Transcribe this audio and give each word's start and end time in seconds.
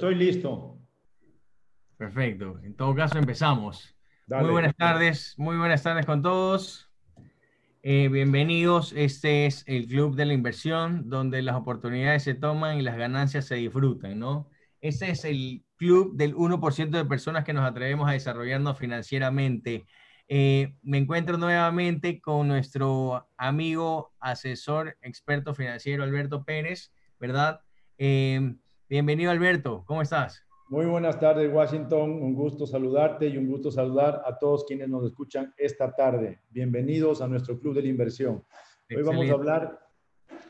estoy 0.00 0.14
listo. 0.14 0.78
Perfecto. 1.98 2.58
En 2.62 2.74
todo 2.74 2.94
caso, 2.94 3.18
empezamos. 3.18 3.94
Muy 4.28 4.48
buenas 4.48 4.74
tardes, 4.74 5.34
muy 5.36 5.58
buenas 5.58 5.82
tardes 5.82 6.06
con 6.06 6.22
todos. 6.22 6.88
Eh, 7.82 8.08
bienvenidos. 8.08 8.94
Este 8.96 9.44
es 9.44 9.62
el 9.66 9.86
Club 9.86 10.16
de 10.16 10.24
la 10.24 10.32
Inversión, 10.32 11.10
donde 11.10 11.42
las 11.42 11.54
oportunidades 11.54 12.22
se 12.22 12.32
toman 12.32 12.78
y 12.78 12.82
las 12.82 12.96
ganancias 12.96 13.44
se 13.44 13.56
disfrutan, 13.56 14.18
¿no? 14.18 14.48
Este 14.80 15.10
es 15.10 15.26
el 15.26 15.66
club 15.76 16.16
del 16.16 16.34
1% 16.34 16.96
de 16.96 17.04
personas 17.04 17.44
que 17.44 17.52
nos 17.52 17.68
atrevemos 17.68 18.08
a 18.08 18.12
desarrollarnos 18.12 18.78
financieramente. 18.78 19.84
Eh, 20.28 20.76
me 20.80 20.96
encuentro 20.96 21.36
nuevamente 21.36 22.22
con 22.22 22.48
nuestro 22.48 23.28
amigo, 23.36 24.14
asesor, 24.18 24.96
experto 25.02 25.54
financiero 25.54 26.04
Alberto 26.04 26.42
Pérez, 26.42 26.90
¿verdad? 27.18 27.60
Eh, 27.98 28.54
bienvenido 28.90 29.30
Alberto, 29.30 29.84
¿cómo 29.86 30.02
estás? 30.02 30.44
Muy 30.68 30.84
buenas 30.84 31.18
tardes 31.18 31.50
Washington, 31.52 32.10
un 32.10 32.34
gusto 32.34 32.66
saludarte 32.66 33.28
y 33.28 33.38
un 33.38 33.46
gusto 33.46 33.70
saludar 33.70 34.20
a 34.26 34.36
todos 34.36 34.64
quienes 34.64 34.88
nos 34.88 35.06
escuchan 35.06 35.54
esta 35.56 35.94
tarde. 35.94 36.40
Bienvenidos 36.50 37.22
a 37.22 37.28
nuestro 37.28 37.58
Club 37.58 37.74
de 37.74 37.82
la 37.82 37.88
Inversión. 37.88 38.44
Hoy 38.94 39.02
vamos 39.02 39.30
a 39.30 39.32
hablar 39.32 39.78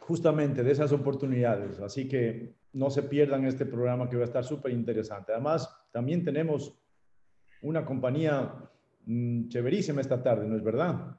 justamente 0.01 0.65
de 0.65 0.73
esas 0.73 0.91
oportunidades, 0.91 1.79
así 1.80 2.09
que 2.09 2.57
no 2.73 2.89
se 2.91 3.03
pierdan 3.03 3.45
este 3.45 3.66
programa 3.66 4.09
que 4.09 4.16
va 4.16 4.23
a 4.23 4.27
estar 4.27 4.43
súper 4.43 4.73
interesante. 4.73 5.33
Además, 5.33 5.69
también 5.93 6.25
tenemos 6.25 6.75
una 7.63 7.85
compañía 7.85 8.71
Mm, 9.07 9.49
chéverísima 9.49 10.01
esta 10.01 10.23
tarde, 10.23 10.47
¿no 10.47 10.57
es 10.57 10.63
verdad? 10.63 11.19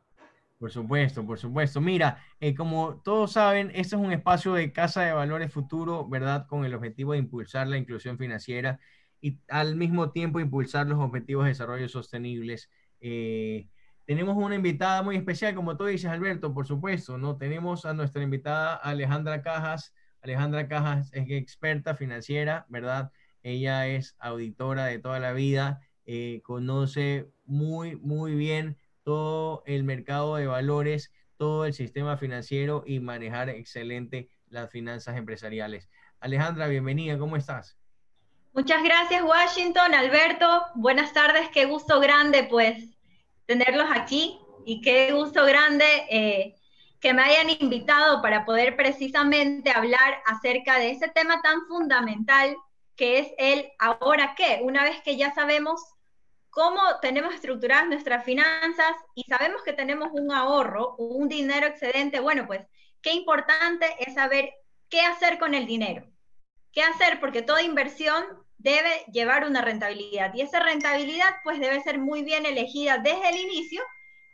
Por 0.61 0.71
supuesto, 0.71 1.25
por 1.25 1.39
supuesto. 1.39 1.81
Mira, 1.81 2.23
eh, 2.39 2.53
como 2.53 3.01
todos 3.03 3.31
saben, 3.31 3.71
este 3.73 3.95
es 3.95 4.01
un 4.01 4.11
espacio 4.11 4.53
de 4.53 4.71
Casa 4.71 5.01
de 5.01 5.11
Valores 5.11 5.51
Futuro, 5.51 6.07
¿verdad? 6.07 6.45
Con 6.45 6.65
el 6.65 6.75
objetivo 6.75 7.13
de 7.13 7.17
impulsar 7.17 7.67
la 7.67 7.77
inclusión 7.77 8.19
financiera 8.19 8.79
y 9.19 9.39
al 9.49 9.75
mismo 9.75 10.11
tiempo 10.11 10.39
impulsar 10.39 10.85
los 10.85 10.99
objetivos 10.99 11.45
de 11.45 11.49
desarrollo 11.49 11.89
sostenibles. 11.89 12.69
Eh, 12.99 13.69
tenemos 14.05 14.37
una 14.37 14.53
invitada 14.53 15.01
muy 15.01 15.15
especial, 15.15 15.55
como 15.55 15.77
tú 15.77 15.85
dices, 15.85 16.11
Alberto, 16.11 16.53
por 16.53 16.67
supuesto, 16.67 17.17
¿no? 17.17 17.37
Tenemos 17.37 17.85
a 17.85 17.95
nuestra 17.95 18.21
invitada 18.21 18.75
Alejandra 18.75 19.41
Cajas. 19.41 19.95
Alejandra 20.21 20.67
Cajas 20.67 21.09
es 21.11 21.27
experta 21.31 21.95
financiera, 21.95 22.67
¿verdad? 22.69 23.11
Ella 23.41 23.87
es 23.87 24.15
auditora 24.19 24.85
de 24.85 24.99
toda 24.99 25.19
la 25.19 25.33
vida 25.33 25.81
eh, 26.05 26.41
conoce 26.43 27.29
muy, 27.45 27.95
muy 27.95 28.35
bien 28.35 28.77
todo 29.03 29.63
el 29.66 29.83
mercado 29.83 30.35
de 30.35 30.47
valores, 30.47 31.11
todo 31.38 31.66
el 31.66 31.73
sistema 31.73 32.17
financiero 32.17 32.83
y 32.85 32.99
manejar 32.99 33.49
excelente 33.49 34.30
las 34.47 34.69
finanzas 34.69 35.17
empresariales. 35.17 35.89
Alejandra, 36.19 36.67
bienvenida, 36.67 37.17
¿cómo 37.17 37.35
estás? 37.35 37.77
Muchas 38.53 38.83
gracias, 38.83 39.23
Washington, 39.23 39.94
Alberto. 39.94 40.66
Buenas 40.75 41.13
tardes, 41.13 41.49
qué 41.53 41.66
gusto 41.66 41.99
grande, 41.99 42.44
pues, 42.44 42.97
tenerlos 43.45 43.88
aquí 43.91 44.39
y 44.66 44.81
qué 44.81 45.13
gusto 45.13 45.45
grande 45.45 45.85
eh, 46.09 46.55
que 46.99 47.13
me 47.13 47.23
hayan 47.23 47.49
invitado 47.49 48.22
para 48.22 48.45
poder 48.45 48.75
precisamente 48.75 49.72
hablar 49.72 50.22
acerca 50.25 50.77
de 50.77 50.91
ese 50.91 51.07
tema 51.07 51.41
tan 51.41 51.66
fundamental 51.67 52.55
que 52.95 53.19
es 53.19 53.27
el 53.38 53.72
ahora 53.79 54.35
qué, 54.35 54.59
una 54.61 54.83
vez 54.83 55.02
que 55.02 55.17
ya 55.17 55.33
sabemos 55.33 55.81
cómo 56.52 56.81
tenemos 57.02 57.33
estructuradas 57.33 57.88
nuestras 57.88 58.23
finanzas 58.23 58.94
y 59.16 59.23
sabemos 59.23 59.63
que 59.63 59.73
tenemos 59.73 60.09
un 60.11 60.31
ahorro, 60.31 60.95
un 60.97 61.27
dinero 61.27 61.66
excedente, 61.66 62.19
bueno, 62.19 62.45
pues 62.45 62.67
qué 63.01 63.13
importante 63.13 63.88
es 64.00 64.13
saber 64.13 64.51
qué 64.89 65.01
hacer 65.01 65.39
con 65.39 65.56
el 65.56 65.66
dinero. 65.66 66.06
¿Qué 66.73 66.84
hacer? 66.84 67.19
Porque 67.19 67.41
toda 67.41 67.63
inversión 67.63 68.23
debe 68.57 69.03
llevar 69.12 69.45
una 69.45 69.62
rentabilidad 69.62 70.34
y 70.35 70.41
esa 70.41 70.62
rentabilidad 70.62 71.35
pues 71.44 71.59
debe 71.59 71.81
ser 71.81 71.97
muy 71.97 72.23
bien 72.23 72.45
elegida 72.45 72.97
desde 73.00 73.29
el 73.29 73.38
inicio, 73.38 73.81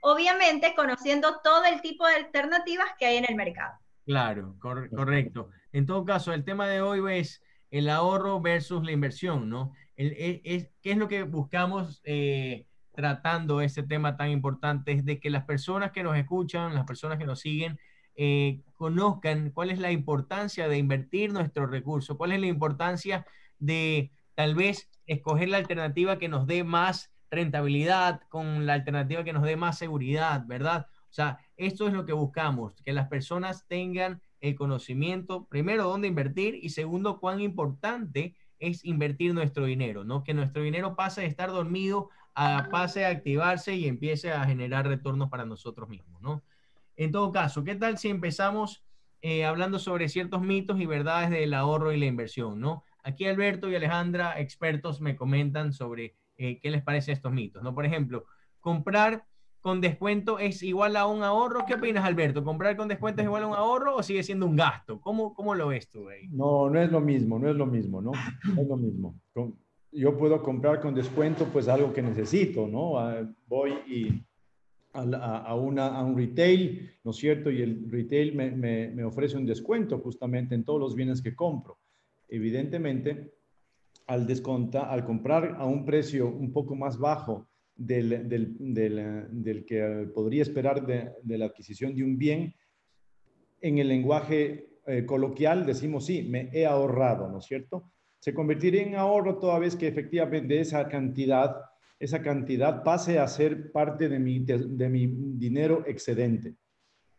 obviamente 0.01 0.73
conociendo 0.75 1.39
todo 1.44 1.63
el 1.66 1.81
tipo 1.81 2.05
de 2.05 2.16
alternativas 2.16 2.88
que 2.99 3.05
hay 3.05 3.17
en 3.17 3.25
el 3.29 3.35
mercado. 3.35 3.78
Claro, 4.05 4.55
correcto. 4.59 5.49
En 5.72 5.85
todo 5.85 6.03
caso, 6.03 6.34
el 6.34 6.44
tema 6.44 6.67
de 6.67 6.81
hoy 6.81 7.19
es 7.19 7.44
el 7.69 7.89
ahorro 7.89 8.41
versus 8.41 8.84
la 8.84 8.91
inversión, 8.91 9.49
¿no? 9.49 9.73
¿Qué 9.97 10.72
es 10.84 10.97
lo 10.97 11.08
que 11.08 11.24
buscamos 11.24 12.02
eh, 12.03 12.68
tratando 12.94 13.62
este 13.62 13.81
tema 13.81 14.16
tan 14.16 14.30
importante? 14.30 14.91
Es 14.91 15.03
de 15.03 15.19
que 15.19 15.31
las 15.31 15.46
personas 15.46 15.91
que 15.91 16.03
nos 16.03 16.16
escuchan, 16.16 16.75
las 16.75 16.85
personas 16.85 17.18
que 17.18 17.25
nos 17.25 17.40
siguen, 17.40 17.80
eh, 18.16 18.62
conozcan 18.75 19.50
cuál 19.50 19.72
es 19.72 19.80
la 19.80 19.91
importancia 19.91 20.68
de 20.68 20.78
invertir 20.78 21.34
nuestros 21.34 21.72
recursos, 21.72 22.16
cuál 22.16 22.31
es 22.31 22.40
la 22.40 22.47
importancia 22.47 23.25
de 23.58 24.12
tal 24.35 24.53
vez 24.53 24.88
escoger 25.08 25.50
la 25.50 25.58
alternativa 25.58 26.19
que 26.19 26.29
nos 26.29 26.46
dé 26.46 26.64
más 26.64 27.12
rentabilidad 27.31 28.22
con 28.29 28.68
la 28.68 28.74
alternativa 28.74 29.24
que 29.24 29.34
nos 29.34 29.44
dé 29.44 29.56
más 29.56 29.79
seguridad, 29.79 30.46
¿verdad? 30.46 30.88
O 31.09 31.14
sea, 31.14 31.40
esto 31.56 31.88
es 31.88 31.94
lo 31.94 32.06
que 32.06 32.14
buscamos, 32.14 32.75
que 32.84 32.94
las 32.94 33.08
personas 33.08 33.66
tengan 33.68 34.22
el 34.41 34.56
conocimiento, 34.56 35.46
primero, 35.46 35.85
dónde 35.85 36.08
invertir 36.08 36.59
y 36.62 36.69
segundo, 36.69 37.19
cuán 37.19 37.41
importante 37.41 38.35
es 38.59 38.84
invertir 38.85 39.34
nuestro 39.34 39.66
dinero, 39.66 40.03
¿no? 40.03 40.23
Que 40.23 40.34
nuestro 40.34 40.62
dinero 40.62 40.95
pase 40.95 41.22
de 41.22 41.28
estar 41.28 41.50
dormido 41.50 42.09
a 42.34 42.68
pase 42.69 43.06
a 43.06 43.09
activarse 43.09 43.75
y 43.75 43.88
empiece 43.88 44.31
a 44.31 44.44
generar 44.45 44.88
retornos 44.88 45.29
para 45.29 45.45
nosotros 45.45 45.90
mismos, 45.90 46.22
¿no? 46.22 46.44
En 46.96 47.12
todo 47.12 47.31
caso, 47.31 47.63
¿qué 47.63 47.75
tal 47.75 47.97
si 47.97 48.09
empezamos 48.09 48.84
eh, 49.22 49.46
hablando 49.46 49.79
sobre 49.79 50.09
ciertos 50.09 50.41
mitos 50.41 50.79
y 50.79 50.85
verdades 50.85 51.29
del 51.29 51.53
ahorro 51.53 51.91
y 51.91 52.00
la 52.00 52.06
inversión, 52.06 52.59
¿no? 52.59 52.84
Aquí 53.03 53.25
Alberto 53.25 53.69
y 53.69 53.75
Alejandra, 53.75 54.40
expertos, 54.40 55.01
me 55.01 55.16
comentan 55.16 55.73
sobre 55.73 56.16
eh, 56.38 56.59
qué 56.59 56.69
les 56.69 56.84
parece 56.84 57.12
estos 57.12 57.31
mitos, 57.31 57.63
¿no? 57.63 57.73
Por 57.73 57.85
ejemplo, 57.85 58.25
comprar 58.59 59.25
con 59.67 59.81
descuento 59.81 60.39
es 60.39 60.63
igual 60.63 60.95
a 60.95 61.07
un 61.07 61.23
ahorro. 61.23 61.66
¿Qué 61.67 61.73
opinas, 61.73 62.05
Alberto? 62.05 62.41
¿Comprar 62.41 62.78
con 62.78 62.88
descuento 62.88 63.22
es 63.22 63.25
igual 63.25 63.44
a 63.44 63.47
un 63.47 63.53
ahorro 63.53 63.97
o 63.97 64.01
sigue 64.01 64.23
siendo 64.23 64.45
un 64.45 64.55
gasto? 64.55 65.01
¿Cómo, 65.01 65.33
cómo 65.33 65.53
lo 65.55 65.67
ves 65.67 65.89
tú 65.89 66.07
ahí? 66.07 66.29
No, 66.29 66.69
no 66.69 66.81
es 66.81 66.89
lo 66.89 67.01
mismo, 67.01 67.38
no 67.38 67.50
es 67.50 67.55
lo 67.57 67.66
mismo, 67.66 68.01
¿no? 68.01 68.13
No 68.55 68.61
es 68.61 68.66
lo 68.69 68.78
mismo. 68.78 69.19
Yo 69.91 70.17
puedo 70.17 70.41
comprar 70.41 70.79
con 70.79 70.95
descuento 70.95 71.50
pues 71.51 71.67
algo 71.67 71.91
que 71.91 72.01
necesito, 72.01 72.66
¿no? 72.66 72.97
Ah, 72.97 73.29
voy 73.45 73.73
y 73.89 74.23
a, 74.94 75.53
una, 75.53 75.88
a 75.88 76.01
un 76.01 76.16
retail, 76.16 76.89
¿no 77.03 77.11
es 77.11 77.17
cierto? 77.17 77.51
Y 77.51 77.61
el 77.61 77.91
retail 77.91 78.38
me, 78.38 78.51
me, 78.51 78.88
me 78.88 79.03
ofrece 79.03 79.35
un 79.35 79.45
descuento 79.45 79.99
justamente 79.99 80.55
en 80.55 80.63
todos 80.63 80.79
los 80.79 80.95
bienes 80.95 81.22
que 81.22 81.35
compro. 81.35 81.78
Evidentemente, 82.29 83.34
al, 84.05 84.28
desconta, 84.28 84.89
al 84.89 85.03
comprar 85.03 85.57
a 85.59 85.66
un 85.66 85.84
precio 85.84 86.29
un 86.29 86.53
poco 86.53 86.73
más 86.73 86.97
bajo, 86.97 87.49
del, 87.77 88.27
del, 88.27 89.27
del, 89.29 89.65
que 89.65 90.09
podría 90.13 90.41
esperar 90.41 90.85
de, 90.85 91.38
la 91.38 91.45
adquisición 91.45 91.95
de 91.95 92.03
un 92.03 92.17
bien, 92.17 92.55
en 93.61 93.77
el 93.77 93.88
lenguaje 93.88 94.69
eh, 94.85 95.05
coloquial 95.05 95.65
decimos, 95.65 96.05
sí, 96.05 96.23
me 96.23 96.49
he 96.53 96.66
ahorrado, 96.66 97.29
¿no 97.29 97.39
es 97.39 97.45
cierto? 97.45 97.91
Se 98.19 98.33
convertiría 98.33 98.83
en 98.83 98.95
ahorro 98.95 99.37
toda 99.37 99.59
vez 99.59 99.75
que 99.75 99.87
efectivamente 99.87 100.59
esa 100.59 100.87
cantidad, 100.87 101.55
esa 101.99 102.21
cantidad 102.21 102.83
pase 102.83 103.19
a 103.19 103.27
ser 103.27 103.71
parte 103.71 104.09
de 104.09 104.19
mi, 104.19 104.39
de, 104.39 104.89
mi 104.89 105.07
dinero 105.07 105.83
excedente. 105.85 106.55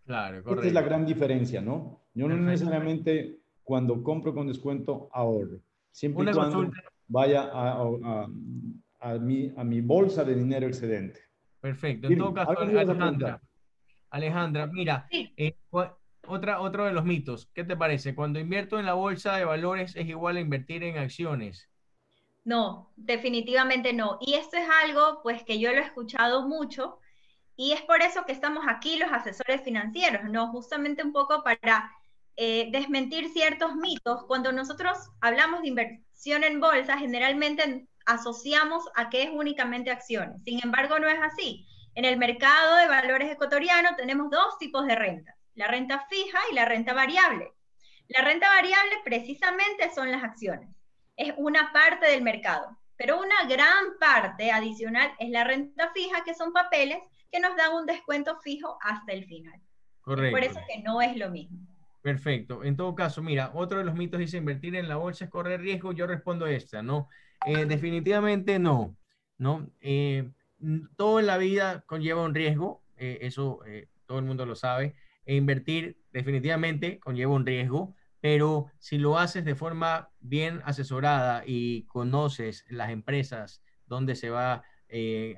Claro, 0.04 0.42
correcto. 0.42 0.62
Esta 0.62 0.66
es 0.68 0.74
la 0.74 0.82
gran 0.82 1.06
diferencia, 1.06 1.60
¿no? 1.60 2.00
Yo 2.14 2.26
no 2.26 2.36
necesariamente 2.36 3.38
cuando 3.62 4.02
compro 4.02 4.34
con 4.34 4.48
descuento 4.48 5.08
ahorro. 5.12 5.60
Siempre 5.92 6.30
y 6.30 6.34
cuando 6.34 6.70
vaya 7.06 7.42
a, 7.42 7.82
a 7.82 8.28
mi, 9.20 9.52
a 9.56 9.64
mi 9.64 9.80
bolsa 9.80 10.24
de 10.24 10.34
dinero 10.34 10.66
excedente. 10.66 11.20
Perfecto. 11.60 12.08
En 12.08 12.18
todo 12.18 12.34
caso, 12.34 12.58
Alejandra, 12.58 13.40
Alejandra, 14.10 14.66
mira, 14.66 15.08
eh, 15.10 15.54
otra, 16.26 16.60
otro 16.60 16.84
de 16.84 16.92
los 16.92 17.04
mitos, 17.04 17.48
¿qué 17.54 17.64
te 17.64 17.76
parece? 17.76 18.14
Cuando 18.14 18.38
invierto 18.38 18.78
en 18.78 18.86
la 18.86 18.94
bolsa 18.94 19.36
de 19.36 19.44
valores 19.44 19.96
es 19.96 20.06
igual 20.06 20.36
a 20.36 20.40
invertir 20.40 20.82
en 20.84 20.98
acciones. 20.98 21.68
No, 22.44 22.92
definitivamente 22.96 23.92
no. 23.92 24.18
Y 24.20 24.34
esto 24.34 24.56
es 24.56 24.66
algo 24.84 25.20
pues 25.22 25.42
que 25.42 25.58
yo 25.58 25.70
lo 25.72 25.78
he 25.78 25.84
escuchado 25.84 26.48
mucho 26.48 26.98
y 27.56 27.72
es 27.72 27.82
por 27.82 28.00
eso 28.02 28.24
que 28.24 28.32
estamos 28.32 28.64
aquí 28.68 28.98
los 28.98 29.10
asesores 29.10 29.62
financieros, 29.62 30.24
¿no? 30.30 30.48
Justamente 30.52 31.02
un 31.02 31.12
poco 31.12 31.42
para 31.42 31.90
eh, 32.36 32.68
desmentir 32.70 33.28
ciertos 33.30 33.74
mitos. 33.74 34.24
Cuando 34.24 34.52
nosotros 34.52 34.96
hablamos 35.20 35.62
de 35.62 35.68
inversión 35.68 36.44
en 36.44 36.60
bolsa, 36.60 36.96
generalmente 36.96 37.88
asociamos 38.08 38.88
a 38.94 39.10
que 39.10 39.22
es 39.22 39.30
únicamente 39.30 39.90
acciones. 39.90 40.42
Sin 40.42 40.60
embargo, 40.64 40.98
no 40.98 41.08
es 41.08 41.18
así. 41.20 41.66
En 41.94 42.04
el 42.04 42.16
mercado 42.16 42.76
de 42.76 42.88
valores 42.88 43.30
ecuatoriano 43.30 43.90
tenemos 43.96 44.30
dos 44.30 44.58
tipos 44.58 44.86
de 44.86 44.96
renta, 44.96 45.36
la 45.54 45.68
renta 45.68 46.06
fija 46.08 46.38
y 46.50 46.54
la 46.54 46.64
renta 46.64 46.94
variable. 46.94 47.52
La 48.08 48.24
renta 48.24 48.48
variable 48.48 48.92
precisamente 49.04 49.90
son 49.94 50.10
las 50.10 50.24
acciones. 50.24 50.70
Es 51.16 51.34
una 51.36 51.70
parte 51.72 52.06
del 52.06 52.22
mercado, 52.22 52.78
pero 52.96 53.20
una 53.20 53.44
gran 53.46 53.98
parte 54.00 54.50
adicional 54.50 55.12
es 55.18 55.28
la 55.28 55.44
renta 55.44 55.90
fija, 55.92 56.24
que 56.24 56.34
son 56.34 56.52
papeles 56.52 56.98
que 57.30 57.40
nos 57.40 57.56
dan 57.56 57.74
un 57.74 57.84
descuento 57.84 58.38
fijo 58.40 58.78
hasta 58.80 59.12
el 59.12 59.26
final. 59.26 59.60
Por 60.02 60.42
eso 60.42 60.60
que 60.66 60.82
no 60.82 61.02
es 61.02 61.14
lo 61.16 61.28
mismo. 61.28 61.58
Perfecto. 62.00 62.64
En 62.64 62.74
todo 62.74 62.94
caso, 62.94 63.20
mira, 63.20 63.50
otro 63.52 63.78
de 63.78 63.84
los 63.84 63.94
mitos 63.94 64.18
dice 64.18 64.38
invertir 64.38 64.76
en 64.76 64.88
la 64.88 64.96
bolsa 64.96 65.26
es 65.26 65.30
correr 65.30 65.60
riesgo. 65.60 65.92
Yo 65.92 66.06
respondo 66.06 66.46
esta, 66.46 66.80
¿no? 66.82 67.08
Eh, 67.46 67.66
definitivamente 67.66 68.58
no, 68.58 68.96
¿no? 69.36 69.70
Eh, 69.80 70.30
todo 70.96 71.20
en 71.20 71.26
la 71.26 71.38
vida 71.38 71.84
conlleva 71.86 72.24
un 72.24 72.34
riesgo, 72.34 72.82
eh, 72.96 73.18
eso 73.22 73.60
todo 74.06 74.18
el 74.18 74.24
mundo 74.24 74.46
lo 74.46 74.56
sabe. 74.56 74.94
E 75.24 75.36
invertir 75.36 76.00
definitivamente 76.12 76.98
conlleva 76.98 77.34
un 77.34 77.46
riesgo, 77.46 77.94
pero 78.20 78.66
si 78.78 78.98
lo 78.98 79.18
haces 79.18 79.44
de 79.44 79.54
forma 79.54 80.10
bien 80.20 80.62
asesorada 80.64 81.44
y 81.46 81.84
conoces 81.84 82.64
las 82.68 82.90
empresas 82.90 83.62
donde 83.86 84.16
se 84.16 84.30
va 84.30 84.64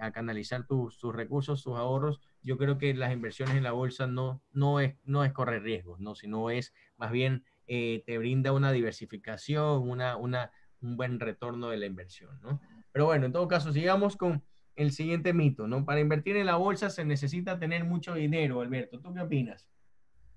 a 0.00 0.12
canalizar 0.12 0.64
tus, 0.64 0.97
tus 0.97 1.12
recursos, 1.12 1.64
tus 1.64 1.76
ahorros, 1.76 2.20
yo 2.41 2.56
creo 2.56 2.79
que 2.79 2.94
las 2.94 3.12
inversiones 3.12 3.56
en 3.56 3.64
la 3.64 3.73
bolsa 3.73 4.06
no, 4.06 4.43
no, 4.52 4.79
es, 4.79 4.94
no 5.02 5.25
es 5.25 5.32
correr 5.32 5.64
riesgos, 5.64 5.99
¿no? 5.99 6.14
sino 6.14 6.50
es 6.50 6.73
más 6.97 7.11
bien 7.11 7.44
te 7.67 8.19
brinda 8.19 8.52
una 8.52 8.70
diversificación, 8.70 9.88
una, 9.88 10.17
una, 10.17 10.52
un 10.82 10.97
buen 10.97 11.21
retorno 11.21 11.69
de 11.71 11.77
la 11.77 11.87
inversión. 11.87 12.41
¿no? 12.43 12.61
Pero 12.93 13.06
bueno, 13.06 13.27
en 13.27 13.32
todo 13.32 13.49
caso, 13.49 13.73
sigamos 13.73 14.17
con 14.17 14.43
el 14.77 14.93
siguiente 14.93 15.32
mito. 15.32 15.67
¿no? 15.67 15.85
Para 15.85 16.00
invertir 16.00 16.37
en 16.37 16.47
la 16.47 16.56
bolsa 16.56 16.91
se 16.91 17.05
necesita 17.05 17.59
tener 17.59 17.85
mucho 17.85 18.15
dinero, 18.15 18.61
Alberto. 18.61 19.00
¿Tú 19.00 19.12
qué 19.12 19.21
opinas? 19.21 19.69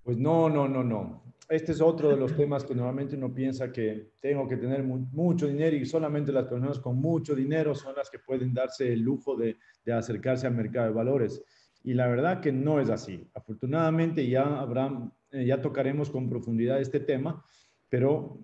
Pues 0.04 0.18
no, 0.18 0.50
no, 0.50 0.68
no, 0.68 0.84
no. 0.84 1.24
Este 1.48 1.72
es 1.72 1.82
otro 1.82 2.10
de 2.10 2.18
los 2.18 2.36
temas 2.36 2.64
que 2.64 2.76
normalmente 2.76 3.16
uno 3.16 3.34
piensa 3.34 3.72
que 3.72 4.12
tengo 4.20 4.48
que 4.48 4.58
tener 4.58 4.84
mucho 4.84 5.48
dinero 5.48 5.76
y 5.76 5.86
solamente 5.86 6.32
las 6.32 6.46
personas 6.46 6.80
con 6.80 6.98
mucho 6.98 7.36
dinero 7.36 7.74
son 7.76 7.96
las 7.96 8.10
que 8.10 8.20
pueden 8.20 8.54
darse 8.54 8.92
el 8.92 9.02
lujo 9.02 9.36
de, 9.36 9.58
de 9.86 9.94
acercarse 9.94 10.48
al 10.48 10.56
mercado 10.56 10.88
de 10.88 10.94
valores. 10.94 11.42
Y 11.84 11.94
la 11.94 12.08
verdad 12.08 12.40
que 12.40 12.52
no 12.52 12.80
es 12.80 12.90
así. 12.90 13.30
Afortunadamente 13.34 14.28
ya, 14.28 14.60
habrá, 14.60 14.90
eh, 15.32 15.46
ya 15.46 15.62
tocaremos 15.62 16.10
con 16.10 16.30
profundidad 16.30 16.80
este 16.80 17.02
tema, 17.02 17.46
pero 17.90 18.40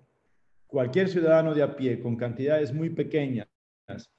cualquier 0.70 1.08
ciudadano 1.08 1.54
de 1.54 1.62
a 1.62 1.76
pie 1.76 2.00
con 2.00 2.16
cantidades 2.16 2.72
muy 2.72 2.90
pequeñas, 2.90 3.48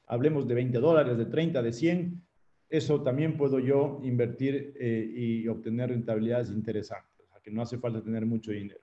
hablemos 0.07 0.47
de 0.47 0.55
20 0.55 0.77
dólares, 0.79 1.17
de 1.17 1.25
30, 1.25 1.61
de 1.61 1.73
100, 1.73 2.21
eso 2.69 3.01
también 3.01 3.37
puedo 3.37 3.59
yo 3.59 3.99
invertir 4.03 4.73
eh, 4.79 5.11
y 5.13 5.47
obtener 5.47 5.89
rentabilidades 5.89 6.49
interesantes. 6.49 7.25
O 7.25 7.31
sea, 7.31 7.41
que 7.41 7.51
no 7.51 7.61
hace 7.61 7.77
falta 7.77 8.01
tener 8.01 8.25
mucho 8.25 8.51
dinero. 8.51 8.79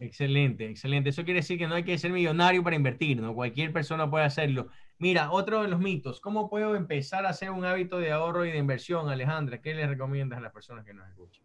Excelente, 0.00 0.68
excelente. 0.68 1.10
Eso 1.10 1.24
quiere 1.24 1.40
decir 1.40 1.58
que 1.58 1.66
no 1.66 1.74
hay 1.74 1.82
que 1.82 1.98
ser 1.98 2.12
millonario 2.12 2.62
para 2.62 2.76
invertir, 2.76 3.20
¿no? 3.20 3.34
Cualquier 3.34 3.72
persona 3.72 4.08
puede 4.08 4.24
hacerlo. 4.24 4.68
Mira, 4.98 5.32
otro 5.32 5.62
de 5.62 5.68
los 5.68 5.80
mitos, 5.80 6.20
¿cómo 6.20 6.48
puedo 6.48 6.76
empezar 6.76 7.26
a 7.26 7.30
hacer 7.30 7.50
un 7.50 7.64
hábito 7.64 7.98
de 7.98 8.12
ahorro 8.12 8.44
y 8.44 8.52
de 8.52 8.58
inversión, 8.58 9.08
Alejandra? 9.08 9.60
¿Qué 9.60 9.74
le 9.74 9.86
recomiendas 9.86 10.38
a 10.38 10.42
las 10.42 10.52
personas 10.52 10.84
que 10.84 10.94
nos 10.94 11.08
escuchan? 11.08 11.44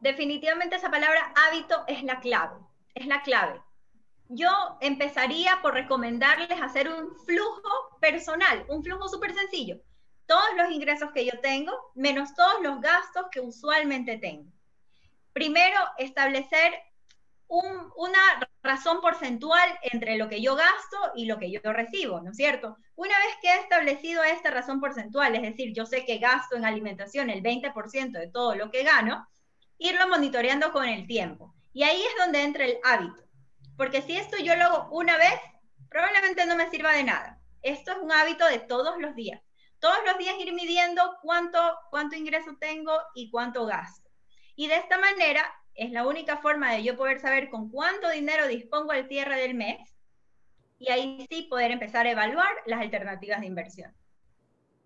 Definitivamente 0.00 0.76
esa 0.76 0.90
palabra 0.90 1.32
hábito 1.48 1.76
es 1.88 2.02
la 2.04 2.20
clave, 2.20 2.56
es 2.94 3.06
la 3.06 3.22
clave. 3.22 3.60
Yo 4.28 4.50
empezaría 4.80 5.60
por 5.62 5.74
recomendarles 5.74 6.60
hacer 6.60 6.88
un 6.88 7.14
flujo 7.24 7.98
personal, 8.00 8.64
un 8.68 8.82
flujo 8.82 9.08
súper 9.08 9.34
sencillo. 9.34 9.80
Todos 10.26 10.56
los 10.56 10.70
ingresos 10.70 11.12
que 11.12 11.26
yo 11.26 11.38
tengo, 11.40 11.72
menos 11.94 12.34
todos 12.34 12.62
los 12.62 12.80
gastos 12.80 13.26
que 13.30 13.40
usualmente 13.40 14.16
tengo. 14.16 14.50
Primero, 15.32 15.78
establecer 15.98 16.72
una 17.46 18.48
razón 18.62 19.00
porcentual 19.00 19.68
entre 19.82 20.16
lo 20.16 20.28
que 20.28 20.40
yo 20.40 20.56
gasto 20.56 20.96
y 21.14 21.26
lo 21.26 21.38
que 21.38 21.50
yo 21.50 21.60
recibo, 21.64 22.20
¿no 22.20 22.30
es 22.30 22.36
cierto? 22.36 22.78
Una 22.96 23.16
vez 23.18 23.36
que 23.42 23.48
he 23.48 23.60
establecido 23.60 24.22
esta 24.24 24.50
razón 24.50 24.80
porcentual, 24.80 25.34
es 25.34 25.42
decir, 25.42 25.72
yo 25.74 25.84
sé 25.84 26.04
que 26.06 26.18
gasto 26.18 26.56
en 26.56 26.64
alimentación 26.64 27.28
el 27.28 27.42
20% 27.42 28.12
de 28.12 28.28
todo 28.28 28.54
lo 28.54 28.70
que 28.70 28.82
gano, 28.82 29.28
irlo 29.78 30.08
monitoreando 30.08 30.72
con 30.72 30.86
el 30.86 31.06
tiempo. 31.06 31.54
Y 31.72 31.82
ahí 31.82 32.00
es 32.00 32.16
donde 32.18 32.42
entra 32.42 32.64
el 32.64 32.78
hábito. 32.82 33.23
Porque 33.76 34.02
si 34.02 34.16
esto 34.16 34.36
yo 34.38 34.56
lo 34.56 34.64
hago 34.64 34.88
una 34.90 35.16
vez, 35.16 35.40
probablemente 35.88 36.46
no 36.46 36.56
me 36.56 36.70
sirva 36.70 36.92
de 36.92 37.04
nada. 37.04 37.40
Esto 37.62 37.92
es 37.92 37.98
un 37.98 38.12
hábito 38.12 38.46
de 38.46 38.58
todos 38.58 39.00
los 39.00 39.14
días. 39.14 39.40
Todos 39.78 39.98
los 40.06 40.18
días 40.18 40.34
ir 40.38 40.52
midiendo 40.52 41.02
cuánto, 41.22 41.58
cuánto 41.90 42.16
ingreso 42.16 42.56
tengo 42.58 42.92
y 43.14 43.30
cuánto 43.30 43.66
gasto. 43.66 44.08
Y 44.56 44.68
de 44.68 44.76
esta 44.76 44.98
manera 44.98 45.44
es 45.74 45.90
la 45.90 46.06
única 46.06 46.38
forma 46.38 46.72
de 46.72 46.84
yo 46.84 46.96
poder 46.96 47.20
saber 47.20 47.50
con 47.50 47.70
cuánto 47.70 48.08
dinero 48.10 48.46
dispongo 48.46 48.92
al 48.92 49.08
cierre 49.08 49.40
del 49.40 49.54
mes 49.54 49.94
y 50.78 50.90
ahí 50.90 51.26
sí 51.30 51.46
poder 51.50 51.70
empezar 51.70 52.06
a 52.06 52.12
evaluar 52.12 52.50
las 52.66 52.80
alternativas 52.80 53.40
de 53.40 53.46
inversión. 53.46 53.92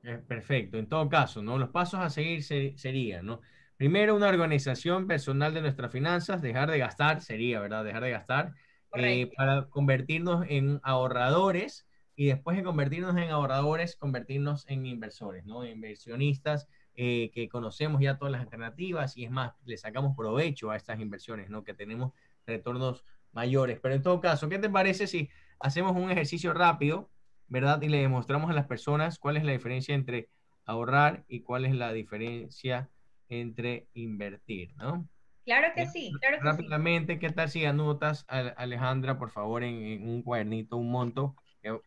Eh, 0.05 0.19
perfecto. 0.27 0.79
En 0.79 0.89
todo 0.89 1.09
caso, 1.09 1.43
¿no? 1.43 1.59
Los 1.59 1.71
pasos 1.71 2.01
a 2.01 2.09
seguir 2.09 2.43
serían, 2.43 3.27
¿no? 3.27 3.41
Primero, 3.77 4.17
una 4.17 4.29
organización 4.29 5.07
personal 5.07 5.55
de 5.55 5.61
nuestras 5.61 5.93
finanzas, 5.93 6.43
dejar 6.43 6.71
de 6.71 6.79
gastar, 6.79 7.21
sería, 7.21 7.61
¿verdad? 7.61 7.85
Dejar 7.85 8.03
de 8.03 8.11
gastar, 8.11 8.55
eh, 8.95 9.31
para 9.37 9.69
convertirnos 9.69 10.47
en 10.49 10.81
ahorradores 10.83 11.87
y 12.17 12.27
después 12.27 12.57
de 12.57 12.65
convertirnos 12.65 13.17
en 13.17 13.31
ahorradores, 13.31 13.97
convertirnos 13.97 14.67
en 14.69 14.87
inversores, 14.87 15.45
¿no? 15.47 15.65
Inversionistas 15.65 16.69
eh, 16.95 17.31
que 17.33 17.49
conocemos 17.49 18.01
ya 18.01 18.19
todas 18.19 18.33
las 18.33 18.41
alternativas 18.41 19.17
y 19.17 19.25
es 19.25 19.31
más, 19.31 19.53
le 19.65 19.77
sacamos 19.77 20.17
provecho 20.17 20.71
a 20.71 20.77
estas 20.77 20.99
inversiones, 20.99 21.49
¿no? 21.49 21.63
Que 21.63 21.75
tenemos 21.75 22.13
retornos 22.45 23.05
mayores. 23.33 23.79
Pero 23.81 23.95
en 23.95 24.03
todo 24.03 24.21
caso, 24.21 24.49
¿qué 24.49 24.59
te 24.59 24.69
parece 24.69 25.07
si 25.07 25.29
hacemos 25.61 25.93
un 25.97 26.11
ejercicio 26.11 26.53
rápido, 26.55 27.11
¿verdad? 27.47 27.81
Y 27.83 27.89
le 27.89 27.99
demostramos 27.99 28.51
a 28.51 28.55
las 28.55 28.67
personas 28.67 29.19
cuál 29.19 29.37
es 29.37 29.45
la 29.45 29.53
diferencia 29.53 29.95
entre 29.95 30.29
ahorrar 30.65 31.25
y 31.29 31.43
cuál 31.43 31.67
es 31.67 31.75
la 31.75 31.93
diferencia 31.93 32.91
entre 33.29 33.89
invertir, 33.95 34.75
¿no? 34.77 35.09
Claro 35.49 35.69
que 35.75 35.87
sí, 35.87 36.13
claro 36.21 36.37
que 36.37 36.45
Rápidamente, 36.45 37.19
¿qué 37.19 37.31
tal 37.31 37.49
si 37.49 37.65
anotas, 37.65 38.27
Alejandra, 38.29 39.19
por 39.19 39.31
favor, 39.31 39.65
en, 39.65 40.07
un 40.07 40.21
cuadernito, 40.21 40.77
un 40.77 40.91
monto 40.91 41.37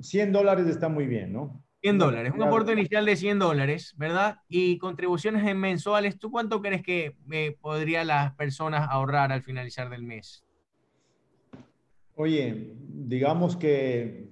100 0.00 0.32
dólares 0.32 0.66
está 0.66 0.88
muy 0.88 1.06
bien, 1.06 1.32
¿no? 1.34 1.62
100 1.82 1.98
dólares, 1.98 2.32
un 2.34 2.42
aporte 2.42 2.72
inicial 2.72 3.04
de 3.04 3.14
100 3.14 3.38
dólares, 3.38 3.94
¿verdad? 3.98 4.38
Y 4.48 4.78
contribuciones 4.78 5.46
en 5.46 5.58
mensuales, 5.60 6.18
¿tú 6.18 6.30
cuánto 6.30 6.62
crees 6.62 6.82
que 6.82 7.14
eh, 7.30 7.56
podrían 7.60 8.06
las 8.06 8.34
personas 8.34 8.88
ahorrar 8.90 9.32
al 9.32 9.42
finalizar 9.42 9.90
del 9.90 10.02
mes? 10.02 10.42
Oye, 12.16 12.72
digamos 12.88 13.54
que 13.54 14.30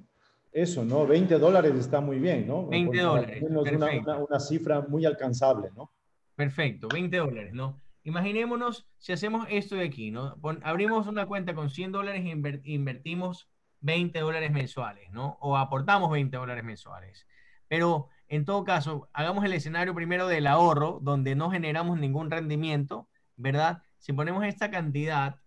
eso, 0.51 0.85
¿no? 0.85 1.07
20 1.07 1.39
dólares 1.39 1.75
está 1.75 2.01
muy 2.01 2.19
bien, 2.19 2.49
¿no? 2.49 2.67
20 2.69 2.99
dólares. 2.99 3.45
Una, 3.47 4.19
una, 4.19 4.41
cifra 4.41 4.81
muy 4.81 5.05
alcanzable, 5.05 5.69
¿no? 5.77 5.93
Perfecto, 6.35 6.89
20 6.89 7.17
dólares, 7.19 7.53
¿no? 7.53 7.81
Imaginémonos 8.07 8.87
si 8.99 9.13
hacemos 9.13 9.49
esto 9.51 9.75
de 9.75 9.85
aquí, 9.85 10.13
¿no? 10.13 10.37
abrimos 10.63 11.09
una 11.09 11.27
cuenta 11.27 11.57
con 11.57 11.71
100 11.71 11.91
dólares 11.91 12.25
e 12.25 12.71
invertimos 12.71 13.49
20 13.81 14.21
dólares 14.21 14.53
mensuales, 14.53 15.11
¿no? 15.11 15.37
O 15.41 15.57
aportamos 15.57 16.13
20 16.13 16.37
dólares 16.37 16.63
mensuales. 16.63 17.27
Pero 17.67 18.09
en 18.29 18.45
todo 18.45 18.63
caso, 18.63 19.09
hagamos 19.13 19.45
el 19.45 19.55
escenario 19.55 19.93
primero 19.93 20.29
del 20.29 20.47
ahorro, 20.47 21.01
donde 21.03 21.35
no 21.35 21.51
generamos 21.51 21.99
ningún 21.99 22.31
rendimiento, 22.31 23.09
¿verdad? 23.35 23.83
Si 23.99 24.13
ponemos 24.13 24.45
esta 24.45 24.71
cantidad 24.71 25.41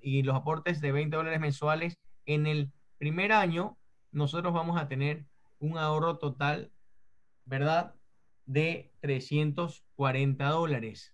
y 0.00 0.24
los 0.24 0.34
aportes 0.34 0.80
de 0.80 0.90
20 0.90 1.14
dólares 1.16 1.38
mensuales, 1.38 1.96
en 2.26 2.48
el 2.48 2.72
primer 2.98 3.30
año 3.30 3.78
nosotros 4.10 4.52
vamos 4.52 4.80
a 4.80 4.88
tener 4.88 5.26
un 5.60 5.78
ahorro 5.78 6.18
total, 6.18 6.72
¿verdad? 7.44 7.94
De 8.46 8.92
340 9.00 10.48
dólares. 10.48 11.13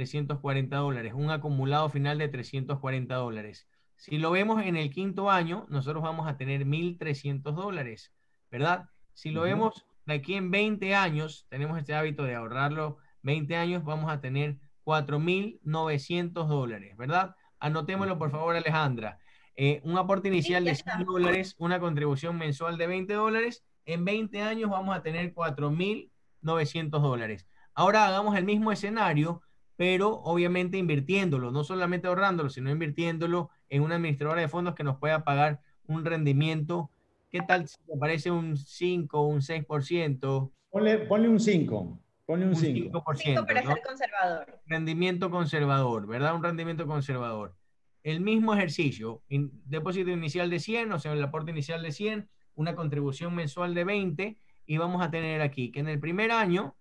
340 0.00 0.76
dólares, 0.76 1.12
un 1.14 1.30
acumulado 1.30 1.90
final 1.90 2.16
de 2.16 2.28
340 2.28 3.14
dólares. 3.16 3.68
Si 3.96 4.16
lo 4.16 4.30
vemos 4.30 4.62
en 4.64 4.76
el 4.76 4.88
quinto 4.88 5.30
año, 5.30 5.66
nosotros 5.68 6.02
vamos 6.02 6.26
a 6.26 6.38
tener 6.38 6.64
1.300 6.64 7.52
dólares, 7.52 8.14
¿verdad? 8.50 8.88
Si 9.12 9.30
lo 9.30 9.42
vemos 9.42 9.84
de 10.06 10.14
aquí 10.14 10.36
en 10.36 10.50
20 10.50 10.94
años, 10.94 11.44
tenemos 11.50 11.78
este 11.78 11.94
hábito 11.94 12.22
de 12.22 12.34
ahorrarlo 12.34 12.96
20 13.24 13.56
años, 13.56 13.84
vamos 13.84 14.10
a 14.10 14.22
tener 14.22 14.56
4.900 14.84 16.48
dólares, 16.48 16.96
¿verdad? 16.96 17.36
Anotémoslo, 17.58 18.18
por 18.18 18.30
favor, 18.30 18.56
Alejandra. 18.56 19.18
Eh, 19.54 19.82
un 19.84 19.98
aporte 19.98 20.28
inicial 20.28 20.64
de 20.64 20.76
100 20.76 21.04
dólares, 21.04 21.56
una 21.58 21.78
contribución 21.78 22.38
mensual 22.38 22.78
de 22.78 22.86
20 22.86 23.12
dólares. 23.12 23.66
En 23.84 24.06
20 24.06 24.40
años 24.40 24.70
vamos 24.70 24.96
a 24.96 25.02
tener 25.02 25.34
4.900 25.34 26.88
dólares. 26.88 27.46
Ahora 27.74 28.06
hagamos 28.06 28.34
el 28.36 28.44
mismo 28.44 28.72
escenario, 28.72 29.42
pero 29.80 30.20
obviamente 30.24 30.76
invirtiéndolo, 30.76 31.50
no 31.50 31.64
solamente 31.64 32.06
ahorrándolo, 32.06 32.50
sino 32.50 32.70
invirtiéndolo 32.70 33.48
en 33.70 33.82
una 33.82 33.94
administradora 33.94 34.42
de 34.42 34.46
fondos 34.46 34.74
que 34.74 34.84
nos 34.84 34.98
pueda 34.98 35.24
pagar 35.24 35.62
un 35.86 36.04
rendimiento, 36.04 36.90
¿qué 37.30 37.40
tal 37.40 37.66
si 37.66 37.78
te 37.86 37.96
parece 37.96 38.30
un 38.30 38.58
5, 38.58 39.26
un 39.26 39.40
6%? 39.40 40.52
Ponle, 40.68 40.98
ponle 40.98 41.30
un 41.30 41.40
5. 41.40 41.98
Ponle 42.26 42.46
un, 42.48 42.56
5. 42.56 43.02
5 43.16 43.46
para 43.46 43.62
ser 43.62 43.82
conservador. 43.82 44.60
Rendimiento 44.66 45.30
conservador, 45.30 46.06
¿verdad? 46.06 46.34
Un 46.34 46.42
rendimiento 46.42 46.86
conservador. 46.86 47.54
El 48.02 48.20
mismo 48.20 48.52
ejercicio, 48.52 49.22
depósito 49.30 50.10
inicial 50.10 50.50
de 50.50 50.60
100, 50.60 50.92
o 50.92 50.98
sea, 50.98 51.14
el 51.14 51.24
aporte 51.24 51.52
inicial 51.52 51.82
de 51.82 51.92
100, 51.92 52.28
una 52.54 52.74
contribución 52.74 53.34
mensual 53.34 53.72
de 53.72 53.84
20, 53.84 54.38
y 54.66 54.76
vamos 54.76 55.00
a 55.00 55.10
tener 55.10 55.40
aquí 55.40 55.72
que 55.72 55.80
en 55.80 55.88
el 55.88 55.98
primer 55.98 56.32
año 56.32 56.76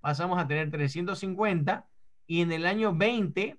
pasamos 0.00 0.38
a 0.38 0.46
tener 0.46 0.70
350 0.70 1.88
y 2.26 2.42
en 2.42 2.52
el 2.52 2.66
año 2.66 2.94
20 2.94 3.58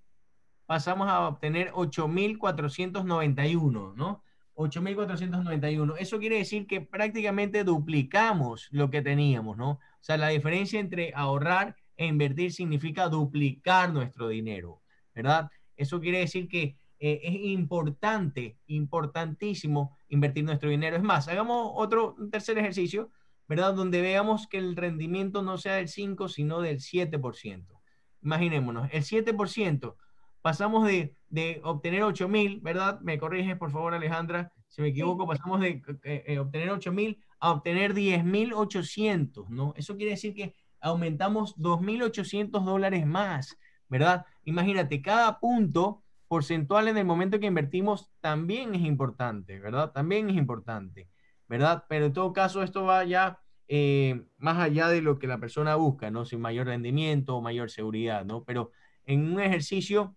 pasamos 0.65 1.07
a 1.07 1.27
obtener 1.27 1.71
8.491, 1.71 3.95
¿no? 3.95 4.23
8.491. 4.55 5.95
Eso 5.99 6.19
quiere 6.19 6.37
decir 6.37 6.67
que 6.67 6.81
prácticamente 6.81 7.63
duplicamos 7.63 8.67
lo 8.71 8.89
que 8.89 9.01
teníamos, 9.01 9.57
¿no? 9.57 9.71
O 9.71 9.79
sea, 10.01 10.17
la 10.17 10.29
diferencia 10.29 10.79
entre 10.79 11.13
ahorrar 11.15 11.75
e 11.95 12.05
invertir 12.05 12.51
significa 12.51 13.07
duplicar 13.07 13.93
nuestro 13.93 14.27
dinero, 14.27 14.81
¿verdad? 15.13 15.49
Eso 15.75 16.01
quiere 16.01 16.19
decir 16.19 16.47
que 16.47 16.75
eh, 16.99 17.19
es 17.23 17.35
importante, 17.45 18.57
importantísimo 18.67 19.95
invertir 20.09 20.43
nuestro 20.43 20.69
dinero. 20.69 20.97
Es 20.97 21.03
más, 21.03 21.27
hagamos 21.27 21.71
otro, 21.75 22.15
tercer 22.31 22.57
ejercicio, 22.57 23.11
¿verdad? 23.47 23.75
Donde 23.75 24.01
veamos 24.01 24.47
que 24.47 24.57
el 24.57 24.75
rendimiento 24.75 25.43
no 25.43 25.57
sea 25.57 25.75
del 25.75 25.87
5, 25.87 26.27
sino 26.27 26.61
del 26.61 26.79
7%. 26.79 27.76
Imaginémonos, 28.21 28.89
el 28.91 29.03
7% 29.03 29.95
pasamos 30.41 30.87
de, 30.87 31.15
de 31.29 31.61
obtener 31.63 32.03
8 32.03 32.27
mil, 32.27 32.59
¿verdad? 32.61 32.99
Me 33.01 33.17
corrige, 33.17 33.55
por 33.55 33.71
favor, 33.71 33.93
Alejandra, 33.93 34.51
si 34.69 34.81
me 34.81 34.89
equivoco, 34.89 35.27
pasamos 35.27 35.59
de 35.59 35.81
eh, 36.03 36.23
eh, 36.27 36.39
obtener 36.39 36.69
8 36.69 36.91
mil 36.91 37.21
a 37.39 37.51
obtener 37.51 37.93
10 37.93 38.23
mil 38.23 38.53
800, 38.53 39.49
¿no? 39.49 39.73
Eso 39.75 39.95
quiere 39.95 40.11
decir 40.11 40.33
que 40.33 40.55
aumentamos 40.79 41.55
2.800 41.57 42.63
dólares 42.63 43.05
más, 43.05 43.57
¿verdad? 43.89 44.25
Imagínate, 44.43 45.01
cada 45.01 45.39
punto 45.39 46.03
porcentual 46.27 46.87
en 46.87 46.97
el 46.97 47.05
momento 47.05 47.39
que 47.39 47.47
invertimos 47.47 48.11
también 48.19 48.75
es 48.75 48.81
importante, 48.81 49.59
¿verdad? 49.59 49.91
También 49.91 50.29
es 50.29 50.35
importante, 50.35 51.09
¿verdad? 51.47 51.85
Pero 51.87 52.05
en 52.05 52.13
todo 52.13 52.33
caso, 52.33 52.63
esto 52.63 52.83
va 52.83 53.03
ya 53.05 53.39
eh, 53.67 54.23
más 54.37 54.57
allá 54.57 54.87
de 54.87 55.01
lo 55.01 55.19
que 55.19 55.27
la 55.27 55.39
persona 55.39 55.75
busca, 55.75 56.09
¿no? 56.11 56.25
Sin 56.25 56.39
mayor 56.39 56.67
rendimiento 56.67 57.35
o 57.35 57.41
mayor 57.41 57.69
seguridad, 57.69 58.25
¿no? 58.25 58.43
Pero 58.43 58.71
en 59.05 59.33
un 59.33 59.39
ejercicio 59.39 60.15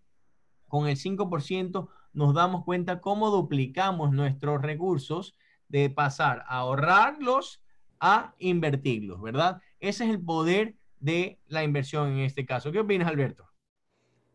con 0.69 0.89
el 0.89 0.97
5% 0.97 1.89
nos 2.13 2.35
damos 2.35 2.65
cuenta 2.65 3.01
cómo 3.01 3.31
duplicamos 3.31 4.13
nuestros 4.13 4.63
recursos 4.63 5.37
de 5.69 5.91
pasar 5.91 6.45
a 6.47 6.59
ahorrarlos 6.59 7.63
a 8.01 8.35
invertirlos, 8.39 9.21
¿verdad? 9.21 9.61
Ese 9.79 10.05
es 10.05 10.11
el 10.11 10.21
poder 10.21 10.75
de 10.99 11.39
la 11.47 11.65
inversión 11.65 12.11
en 12.11 12.19
este 12.21 12.47
caso. 12.47 12.73
¿Qué 12.73 12.81
opinas, 12.81 13.09
Alberto? 13.09 13.47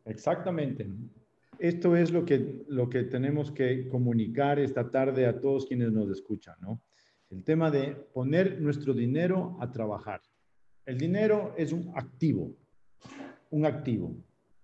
Exactamente. 0.05 0.87
Esto 1.57 1.95
es 1.95 2.11
lo 2.11 2.25
que, 2.25 2.63
lo 2.67 2.89
que 2.89 3.03
tenemos 3.03 3.51
que 3.51 3.87
comunicar 3.87 4.59
esta 4.59 4.91
tarde 4.91 5.25
a 5.25 5.39
todos 5.39 5.65
quienes 5.65 5.91
nos 5.91 6.09
escuchan, 6.09 6.55
¿no? 6.59 6.81
El 7.29 7.43
tema 7.43 7.71
de 7.71 7.95
poner 8.13 8.61
nuestro 8.61 8.93
dinero 8.93 9.57
a 9.59 9.71
trabajar. 9.71 10.21
El 10.85 10.97
dinero 10.97 11.53
es 11.57 11.71
un 11.71 11.91
activo, 11.95 12.55
un 13.49 13.65
activo 13.65 14.15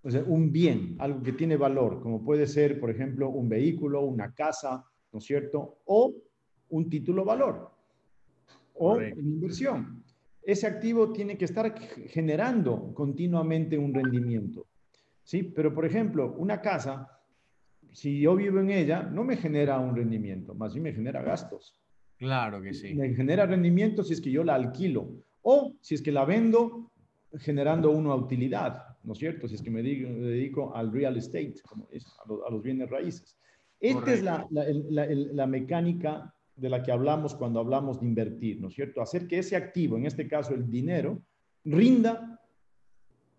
o 0.04 0.10
sea, 0.10 0.24
un 0.24 0.52
bien, 0.52 0.96
algo 1.00 1.22
que 1.22 1.34
tiene 1.34 1.58
valor, 1.58 2.02
como 2.02 2.24
puede 2.24 2.48
ser, 2.48 2.80
por 2.80 2.90
ejemplo, 2.90 3.30
un 3.30 3.48
vehículo, 3.48 4.02
una 4.02 4.34
casa, 4.34 4.84
¿no 5.12 5.20
es 5.20 5.26
cierto? 5.26 5.80
O 5.86 6.14
un 6.70 6.90
título 6.90 7.24
valor, 7.24 7.72
o 8.74 8.94
una 8.94 9.10
inversión. 9.10 10.04
Ese 10.42 10.66
activo 10.66 11.12
tiene 11.12 11.38
que 11.38 11.46
estar 11.46 11.78
generando 12.08 12.94
continuamente 12.96 13.78
un 13.78 13.94
rendimiento, 13.94 14.66
¿sí? 15.24 15.44
Pero, 15.44 15.72
por 15.74 15.86
ejemplo, 15.86 16.34
una 16.38 16.62
casa, 16.62 17.20
si 17.92 18.22
yo 18.22 18.36
vivo 18.36 18.60
en 18.60 18.72
ella, 18.72 19.04
no 19.04 19.24
me 19.24 19.38
genera 19.38 19.80
un 19.80 19.96
rendimiento, 19.96 20.56
más 20.56 20.74
bien 20.74 20.84
me 20.84 20.94
genera 20.94 21.22
gastos. 21.22 21.80
Claro 22.22 22.62
que 22.62 22.76
sí. 22.76 22.94
Me 22.94 23.16
genera 23.16 23.48
rendimiento 23.48 24.04
si 24.04 24.14
es 24.14 24.22
que 24.22 24.30
yo 24.30 24.44
la 24.44 24.54
alquilo 24.54 25.10
o 25.42 25.74
si 25.82 25.96
es 25.96 26.04
que 26.04 26.12
la 26.12 26.24
vendo 26.24 26.92
generando 27.40 27.90
una 27.90 28.14
utilidad. 28.14 28.92
¿no 29.02 29.14
es 29.14 29.18
cierto? 29.18 29.48
Si 29.48 29.56
es 29.56 29.62
que 29.64 29.72
me 29.72 29.82
dedico, 29.82 30.72
al 30.76 30.92
real 30.92 31.18
estate, 31.18 31.56
como 31.68 31.88
es, 31.90 32.06
a, 32.24 32.52
los 32.52 32.62
bienes 32.62 32.92
raíces. 32.92 33.36
Esta 33.80 34.14
es 34.14 34.22
la, 34.22 34.48
la, 34.52 35.48
mecánica 35.48 36.32
de 36.56 36.70
la 36.70 36.84
que 36.84 36.92
hablamos 36.92 37.34
cuando 37.34 37.60
hablamos 37.60 38.00
de 38.00 38.06
invertir, 38.06 38.62
¿no 38.62 38.68
es 38.68 38.76
cierto? 38.76 39.02
Hacer 39.02 39.28
que 39.28 39.40
ese 39.40 39.56
activo, 39.56 39.98
en 39.98 40.06
este 40.06 40.28
caso 40.28 40.54
el 40.54 40.70
dinero, 40.70 41.24
rinda, 41.66 42.40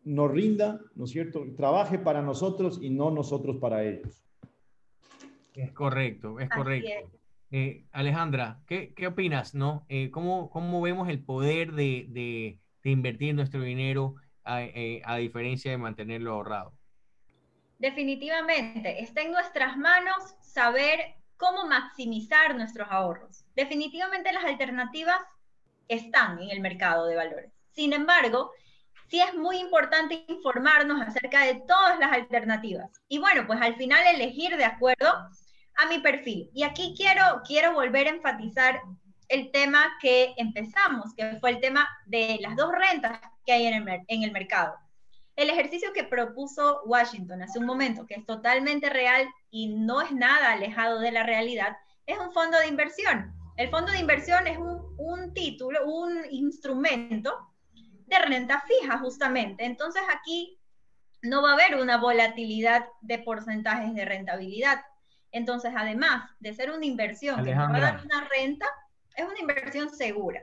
nos 0.02 0.28
rinda, 0.28 0.80
¿no 0.96 1.04
es 1.04 1.10
cierto? 1.10 1.44
Trabaje 1.56 2.00
para 2.00 2.20
nosotros 2.20 2.80
y 2.82 2.90
no 2.90 3.12
nosotros 3.12 3.58
para 3.58 3.84
ellos. 3.84 4.24
Es 5.54 5.70
correcto, 5.70 6.40
es 6.40 6.48
correcto. 6.50 7.21
Eh, 7.54 7.84
Alejandra, 7.92 8.62
¿qué, 8.66 8.94
¿qué, 8.94 9.06
opinas, 9.06 9.54
no? 9.54 9.84
Eh, 9.90 10.10
¿cómo, 10.10 10.48
¿cómo, 10.48 10.80
vemos 10.80 11.10
el 11.10 11.22
poder 11.22 11.72
de, 11.72 12.06
de, 12.08 12.58
invertir 12.90 13.34
nuestro 13.34 13.60
dinero 13.60 14.14
eh, 14.46 15.02
a, 15.04 15.16
diferencia 15.16 15.70
de 15.70 15.76
mantenerlo 15.76 16.32
ahorrado? 16.32 16.72
Definitivamente, 17.78 19.02
está 19.02 19.20
en 19.20 19.32
nuestras 19.32 19.76
manos 19.76 20.34
saber 20.40 21.14
cómo 21.36 21.66
maximizar 21.66 22.56
nuestros 22.56 22.88
ahorros. 22.90 23.44
Definitivamente 23.54 24.32
las 24.32 24.46
alternativas 24.46 25.20
están 25.88 26.40
en 26.40 26.48
el 26.52 26.60
mercado 26.60 27.04
de 27.04 27.16
valores. 27.16 27.52
Sin 27.72 27.92
embargo, 27.92 28.52
sí 29.08 29.20
es 29.20 29.34
muy 29.34 29.58
importante 29.58 30.24
informarnos 30.26 31.02
acerca 31.02 31.44
de 31.44 31.56
todas 31.68 31.98
las 31.98 32.12
alternativas. 32.12 32.90
Y 33.08 33.18
bueno, 33.18 33.46
pues 33.46 33.60
al 33.60 33.76
final 33.76 34.02
elegir 34.06 34.56
de 34.56 34.64
acuerdo 34.64 35.12
a 35.76 35.86
mi 35.86 35.98
perfil. 36.00 36.50
Y 36.52 36.62
aquí 36.62 36.94
quiero, 36.96 37.42
quiero 37.46 37.72
volver 37.72 38.06
a 38.06 38.10
enfatizar 38.10 38.80
el 39.28 39.50
tema 39.50 39.96
que 40.00 40.34
empezamos, 40.36 41.14
que 41.16 41.38
fue 41.40 41.50
el 41.50 41.60
tema 41.60 41.88
de 42.06 42.38
las 42.40 42.54
dos 42.56 42.70
rentas 42.72 43.18
que 43.46 43.52
hay 43.52 43.66
en 43.66 43.88
el, 44.22 44.32
mercado. 44.32 44.74
El 45.36 45.48
ejercicio 45.48 45.92
que 45.94 46.04
propuso 46.04 46.82
Washington 46.84 47.42
hace 47.42 47.58
un 47.58 47.64
momento, 47.64 48.06
que 48.06 48.14
es 48.14 48.26
totalmente 48.26 48.90
real 48.90 49.26
y 49.50 49.68
no 49.68 50.02
es 50.02 50.12
nada 50.12 50.52
alejado 50.52 51.00
de 51.00 51.12
la 51.12 51.22
realidad, 51.22 51.76
es 52.06 52.18
un 52.18 52.32
fondo 52.32 52.58
de 52.58 52.68
inversión. 52.68 53.32
El 53.56 53.70
fondo 53.70 53.90
de 53.92 54.00
inversión 54.00 54.46
es 54.46 54.58
un, 54.58 54.94
un 54.98 55.32
título, 55.32 55.86
un 55.86 56.24
instrumento 56.30 57.34
de 58.06 58.18
renta 58.18 58.62
fija, 58.66 58.98
justamente. 58.98 59.64
Entonces 59.64 60.02
aquí 60.14 60.58
no 61.22 61.42
va 61.42 61.50
a 61.50 61.54
haber 61.54 61.76
una 61.76 61.96
volatilidad 61.96 62.84
de 63.00 63.18
porcentajes 63.18 63.94
de 63.94 64.04
rentabilidad. 64.04 64.82
Entonces, 65.32 65.72
además 65.74 66.30
de 66.40 66.54
ser 66.54 66.70
una 66.70 66.84
inversión 66.84 67.42
que 67.42 67.54
va 67.54 67.68
a 67.68 67.80
dar 67.80 68.04
una 68.04 68.28
renta, 68.28 68.66
es 69.16 69.24
una 69.24 69.40
inversión 69.40 69.90
segura. 69.90 70.42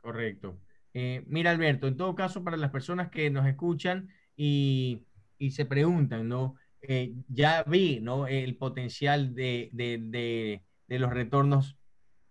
Correcto. 0.00 0.58
Eh, 0.94 1.22
mira, 1.26 1.50
Alberto, 1.50 1.86
en 1.86 1.96
todo 1.98 2.14
caso, 2.14 2.42
para 2.42 2.56
las 2.56 2.70
personas 2.70 3.10
que 3.10 3.28
nos 3.28 3.46
escuchan 3.46 4.08
y, 4.34 5.02
se 5.50 5.66
preguntan, 5.66 6.26
¿no? 6.28 6.54
Eh, 6.80 7.12
ya 7.28 7.62
vi, 7.64 8.00
¿no? 8.00 8.26
El 8.26 8.56
potencial 8.56 9.34
de, 9.34 9.68
de, 9.72 10.62
los 10.88 11.12
retornos 11.12 11.76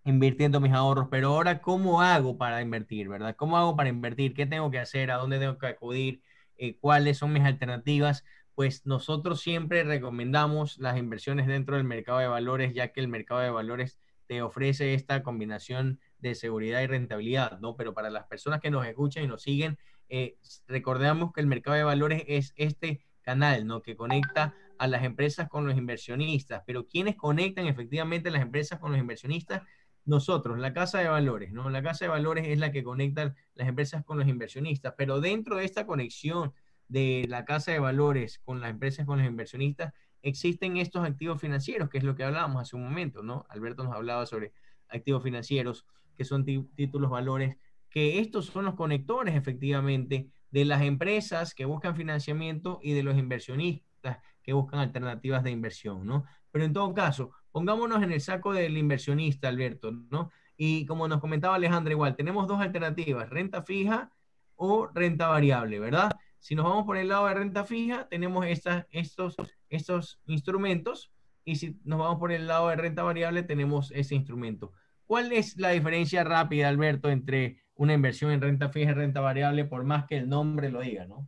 invirtiendo 0.03 0.59
mis 0.59 0.71
ahorros, 0.71 1.07
pero 1.11 1.29
ahora, 1.29 1.61
¿cómo 1.61 2.01
hago 2.01 2.37
para 2.37 2.61
invertir, 2.61 3.07
verdad? 3.07 3.35
¿Cómo 3.35 3.57
hago 3.57 3.75
para 3.75 3.89
invertir? 3.89 4.33
¿Qué 4.33 4.47
tengo 4.47 4.71
que 4.71 4.79
hacer? 4.79 5.11
¿A 5.11 5.17
dónde 5.17 5.37
tengo 5.37 5.57
que 5.59 5.67
acudir? 5.67 6.21
Eh, 6.57 6.77
¿Cuáles 6.79 7.17
son 7.17 7.33
mis 7.33 7.43
alternativas? 7.43 8.23
Pues 8.55 8.85
nosotros 8.85 9.41
siempre 9.41 9.83
recomendamos 9.83 10.77
las 10.79 10.97
inversiones 10.97 11.45
dentro 11.45 11.75
del 11.75 11.85
mercado 11.85 12.19
de 12.19 12.27
valores, 12.27 12.73
ya 12.73 12.93
que 12.93 13.01
el 13.01 13.09
mercado 13.09 13.41
de 13.41 13.49
valores 13.49 13.99
te 14.27 14.41
ofrece 14.41 14.93
esta 14.93 15.23
combinación 15.23 15.99
de 16.19 16.35
seguridad 16.35 16.81
y 16.81 16.87
rentabilidad, 16.87 17.59
¿no? 17.59 17.75
Pero 17.75 17.93
para 17.93 18.09
las 18.09 18.25
personas 18.25 18.61
que 18.61 18.71
nos 18.71 18.85
escuchan 18.87 19.23
y 19.23 19.27
nos 19.27 19.41
siguen, 19.41 19.77
eh, 20.09 20.37
recordemos 20.67 21.33
que 21.33 21.41
el 21.41 21.47
mercado 21.47 21.77
de 21.77 21.83
valores 21.83 22.23
es 22.27 22.53
este 22.55 23.05
canal, 23.21 23.67
¿no? 23.67 23.81
Que 23.81 23.95
conecta 23.95 24.55
a 24.77 24.87
las 24.87 25.03
empresas 25.03 25.49
con 25.49 25.67
los 25.67 25.77
inversionistas, 25.77 26.63
pero 26.65 26.87
¿quiénes 26.87 27.15
conectan 27.15 27.67
efectivamente 27.67 28.29
las 28.31 28.41
empresas 28.41 28.79
con 28.79 28.91
los 28.91 28.99
inversionistas? 28.99 29.63
Nosotros, 30.05 30.59
la 30.59 30.73
casa 30.73 30.99
de 30.99 31.07
valores, 31.07 31.51
¿no? 31.51 31.69
La 31.69 31.81
casa 31.81 32.05
de 32.05 32.09
valores 32.09 32.47
es 32.47 32.59
la 32.59 32.71
que 32.71 32.83
conecta 32.83 33.33
las 33.55 33.67
empresas 33.67 34.03
con 34.05 34.19
los 34.19 34.27
inversionistas, 34.27 34.93
pero 34.97 35.19
dentro 35.19 35.57
de 35.57 35.65
esta 35.65 35.87
conexión 35.87 36.53
de 36.87 37.25
la 37.27 37.45
casa 37.45 37.71
de 37.71 37.79
valores 37.79 38.39
con 38.39 38.61
las 38.61 38.69
empresas 38.69 39.05
con 39.05 39.19
los 39.19 39.27
inversionistas, 39.27 39.93
existen 40.21 40.77
estos 40.77 41.05
activos 41.05 41.39
financieros, 41.39 41.89
que 41.89 41.97
es 41.97 42.03
lo 42.03 42.15
que 42.15 42.23
hablábamos 42.23 42.61
hace 42.61 42.75
un 42.75 42.83
momento, 42.83 43.21
¿no? 43.21 43.45
Alberto 43.49 43.83
nos 43.83 43.93
hablaba 43.93 44.25
sobre 44.25 44.53
activos 44.89 45.23
financieros 45.23 45.85
que 46.17 46.25
son 46.25 46.45
títulos 46.45 47.11
valores, 47.11 47.57
que 47.89 48.19
estos 48.19 48.47
son 48.47 48.65
los 48.65 48.75
conectores 48.75 49.35
efectivamente 49.35 50.29
de 50.49 50.65
las 50.65 50.81
empresas 50.81 51.53
que 51.53 51.65
buscan 51.65 51.95
financiamiento 51.95 52.79
y 52.81 52.93
de 52.93 53.03
los 53.03 53.17
inversionistas 53.17 54.19
que 54.41 54.53
buscan 54.53 54.79
alternativas 54.79 55.43
de 55.43 55.51
inversión, 55.51 56.05
¿no? 56.05 56.25
Pero 56.51 56.65
en 56.65 56.73
todo 56.73 56.93
caso, 56.93 57.31
pongámonos 57.51 58.01
en 58.03 58.11
el 58.11 58.21
saco 58.21 58.53
del 58.53 58.77
inversionista, 58.77 59.47
Alberto, 59.47 59.91
¿no? 59.91 60.31
Y 60.55 60.85
como 60.85 61.07
nos 61.07 61.19
comentaba 61.19 61.55
Alejandra, 61.55 61.93
igual, 61.93 62.15
tenemos 62.15 62.47
dos 62.47 62.61
alternativas, 62.61 63.29
renta 63.29 63.63
fija 63.63 64.11
o 64.55 64.87
renta 64.87 65.27
variable, 65.27 65.79
¿verdad? 65.79 66.11
Si 66.45 66.53
nos 66.53 66.65
vamos 66.65 66.85
por 66.85 66.95
el 66.95 67.07
lado 67.07 67.25
de 67.25 67.33
renta 67.33 67.63
fija, 67.63 68.07
tenemos 68.07 68.45
estos, 68.45 69.35
estos 69.67 70.21
instrumentos 70.27 71.11
y 71.43 71.55
si 71.55 71.79
nos 71.83 71.97
vamos 71.97 72.19
por 72.19 72.31
el 72.31 72.45
lado 72.45 72.69
de 72.69 72.75
renta 72.75 73.01
variable, 73.01 73.41
tenemos 73.41 73.91
ese 73.95 74.13
instrumento. 74.13 74.71
¿Cuál 75.07 75.31
es 75.31 75.57
la 75.57 75.71
diferencia 75.71 76.23
rápida, 76.23 76.67
Alberto, 76.67 77.09
entre 77.09 77.63
una 77.73 77.95
inversión 77.95 78.29
en 78.29 78.41
renta 78.41 78.69
fija 78.69 78.91
y 78.91 78.93
renta 78.93 79.21
variable, 79.21 79.65
por 79.65 79.85
más 79.85 80.05
que 80.05 80.17
el 80.17 80.29
nombre 80.29 80.69
lo 80.69 80.81
diga, 80.81 81.07
¿no? 81.07 81.27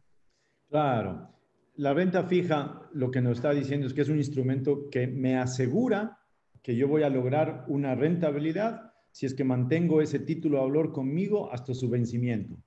Claro. 0.69 1.33
La 1.77 1.95
renta 1.95 2.25
fija 2.25 2.87
lo 2.93 3.09
que 3.09 3.19
nos 3.19 3.37
está 3.37 3.53
diciendo 3.53 3.87
es 3.87 3.95
que 3.95 4.01
es 4.01 4.09
un 4.09 4.17
instrumento 4.17 4.87
que 4.91 5.07
me 5.07 5.35
asegura 5.35 6.19
que 6.61 6.75
yo 6.75 6.87
voy 6.87 7.01
a 7.01 7.09
lograr 7.09 7.65
una 7.69 7.95
rentabilidad 7.95 8.93
si 9.09 9.25
es 9.25 9.33
que 9.33 9.43
mantengo 9.43 9.99
ese 9.99 10.19
título 10.19 10.57
de 10.57 10.65
valor 10.65 10.91
conmigo 10.91 11.51
hasta 11.51 11.73
su 11.73 11.89
vencimiento. 11.89 12.59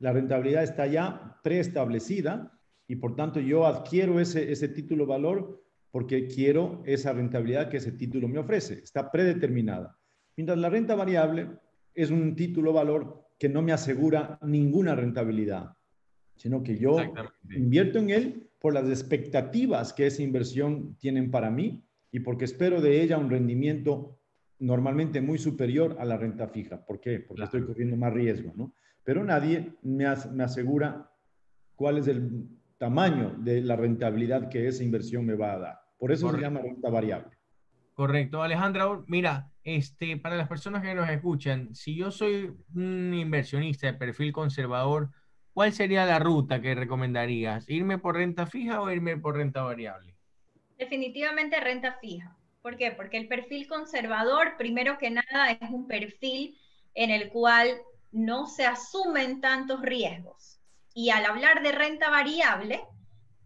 La 0.00 0.12
rentabilidad 0.12 0.64
está 0.64 0.86
ya 0.86 1.38
preestablecida 1.42 2.58
y 2.88 2.96
por 2.96 3.14
tanto 3.14 3.38
yo 3.38 3.66
adquiero 3.66 4.18
ese, 4.18 4.50
ese 4.50 4.68
título 4.68 5.06
valor 5.06 5.62
porque 5.90 6.26
quiero 6.26 6.82
esa 6.84 7.12
rentabilidad 7.12 7.68
que 7.68 7.78
ese 7.78 7.92
título 7.92 8.28
me 8.28 8.38
ofrece. 8.38 8.74
Está 8.74 9.10
predeterminada. 9.10 9.96
Mientras 10.36 10.58
la 10.58 10.70
renta 10.70 10.94
variable 10.94 11.48
es 11.94 12.10
un 12.10 12.34
título 12.34 12.72
valor 12.72 13.26
que 13.38 13.48
no 13.48 13.62
me 13.62 13.72
asegura 13.72 14.38
ninguna 14.42 14.94
rentabilidad, 14.94 15.74
sino 16.36 16.62
que 16.62 16.78
yo 16.78 16.96
invierto 17.50 17.98
en 17.98 18.10
él 18.10 18.50
por 18.58 18.74
las 18.74 18.88
expectativas 18.88 19.92
que 19.92 20.06
esa 20.06 20.22
inversión 20.22 20.96
tienen 20.96 21.30
para 21.30 21.50
mí 21.50 21.82
y 22.12 22.20
porque 22.20 22.44
espero 22.44 22.80
de 22.80 23.02
ella 23.02 23.18
un 23.18 23.30
rendimiento 23.30 24.19
normalmente 24.60 25.20
muy 25.20 25.38
superior 25.38 25.96
a 25.98 26.04
la 26.04 26.16
renta 26.16 26.48
fija. 26.48 26.84
¿Por 26.84 27.00
qué? 27.00 27.20
Porque 27.20 27.44
estoy 27.44 27.66
corriendo 27.66 27.96
más 27.96 28.12
riesgo, 28.12 28.52
¿no? 28.54 28.72
Pero 29.02 29.24
nadie 29.24 29.74
me, 29.82 30.04
me 30.32 30.44
asegura 30.44 31.10
cuál 31.74 31.98
es 31.98 32.06
el 32.08 32.46
tamaño 32.78 33.34
de 33.38 33.62
la 33.62 33.76
rentabilidad 33.76 34.48
que 34.48 34.66
esa 34.66 34.84
inversión 34.84 35.26
me 35.26 35.34
va 35.34 35.52
a 35.52 35.58
dar. 35.58 35.80
Por 35.98 36.12
eso 36.12 36.30
se 36.30 36.40
llama 36.40 36.60
renta 36.60 36.88
variable. 36.88 37.36
Correcto, 37.94 38.42
Alejandra. 38.42 38.86
Mira, 39.06 39.50
este, 39.62 40.16
para 40.16 40.36
las 40.36 40.48
personas 40.48 40.82
que 40.82 40.94
nos 40.94 41.08
escuchan, 41.10 41.74
si 41.74 41.94
yo 41.94 42.10
soy 42.10 42.50
un 42.74 43.12
inversionista 43.12 43.86
de 43.86 43.94
perfil 43.94 44.32
conservador, 44.32 45.10
¿cuál 45.52 45.74
sería 45.74 46.06
la 46.06 46.18
ruta 46.18 46.62
que 46.62 46.74
recomendarías? 46.74 47.68
¿Irme 47.68 47.98
por 47.98 48.16
renta 48.16 48.46
fija 48.46 48.80
o 48.80 48.90
irme 48.90 49.18
por 49.18 49.36
renta 49.36 49.62
variable? 49.62 50.16
Definitivamente 50.78 51.60
renta 51.60 51.98
fija. 52.00 52.39
¿Por 52.62 52.76
qué? 52.76 52.92
Porque 52.92 53.16
el 53.16 53.28
perfil 53.28 53.66
conservador, 53.66 54.56
primero 54.58 54.98
que 54.98 55.10
nada, 55.10 55.50
es 55.50 55.70
un 55.70 55.86
perfil 55.86 56.58
en 56.94 57.10
el 57.10 57.30
cual 57.30 57.80
no 58.12 58.46
se 58.46 58.66
asumen 58.66 59.40
tantos 59.40 59.80
riesgos. 59.80 60.60
Y 60.92 61.10
al 61.10 61.24
hablar 61.24 61.62
de 61.62 61.72
renta 61.72 62.10
variable, 62.10 62.82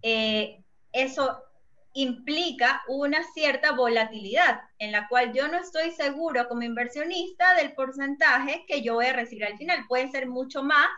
eh, 0.03 0.65
eso 0.93 1.45
implica 1.93 2.83
una 2.89 3.23
cierta 3.35 3.73
volatilidad 3.73 4.61
en 4.79 4.91
la 4.91 5.07
cual 5.09 5.33
yo 5.33 5.47
no 5.47 5.59
estoy 5.59 5.93
seguro 5.93 6.49
como 6.49 6.63
inversionista 6.63 7.55
del 7.55 7.73
porcentaje 7.73 8.65
que 8.67 8.83
yo 8.83 8.95
voy 8.95 9.07
a 9.07 9.13
recibir 9.13 9.45
al 9.45 9.57
final. 9.57 9.87
Puede 9.87 10.11
ser 10.11 10.27
mucho 10.27 10.65
más, 10.65 10.89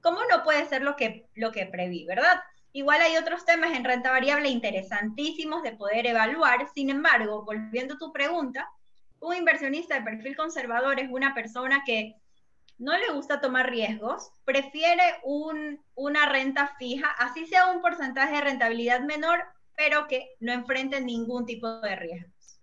como 0.00 0.18
no 0.28 0.42
puede 0.42 0.66
ser 0.66 0.82
lo 0.82 0.96
que, 0.96 1.28
lo 1.34 1.52
que 1.52 1.66
preví, 1.66 2.04
¿verdad? 2.04 2.40
Igual 2.76 3.00
hay 3.02 3.16
otros 3.16 3.44
temas 3.44 3.70
en 3.76 3.84
renta 3.84 4.10
variable 4.10 4.48
interesantísimos 4.48 5.62
de 5.62 5.76
poder 5.76 6.08
evaluar. 6.08 6.66
Sin 6.74 6.90
embargo, 6.90 7.44
volviendo 7.44 7.94
a 7.94 7.98
tu 7.98 8.12
pregunta, 8.12 8.68
un 9.20 9.36
inversionista 9.36 9.94
de 9.94 10.02
perfil 10.02 10.34
conservador 10.36 10.98
es 10.98 11.08
una 11.08 11.34
persona 11.34 11.84
que 11.86 12.16
no 12.78 12.98
le 12.98 13.12
gusta 13.12 13.40
tomar 13.40 13.70
riesgos, 13.70 14.32
prefiere 14.44 15.04
un, 15.22 15.80
una 15.94 16.28
renta 16.28 16.74
fija, 16.76 17.06
así 17.12 17.46
sea 17.46 17.70
un 17.70 17.80
porcentaje 17.80 18.34
de 18.34 18.40
rentabilidad 18.40 19.02
menor, 19.02 19.44
pero 19.76 20.08
que 20.08 20.30
no 20.40 20.52
enfrenten 20.52 21.06
ningún 21.06 21.46
tipo 21.46 21.80
de 21.80 21.94
riesgos. 21.94 22.58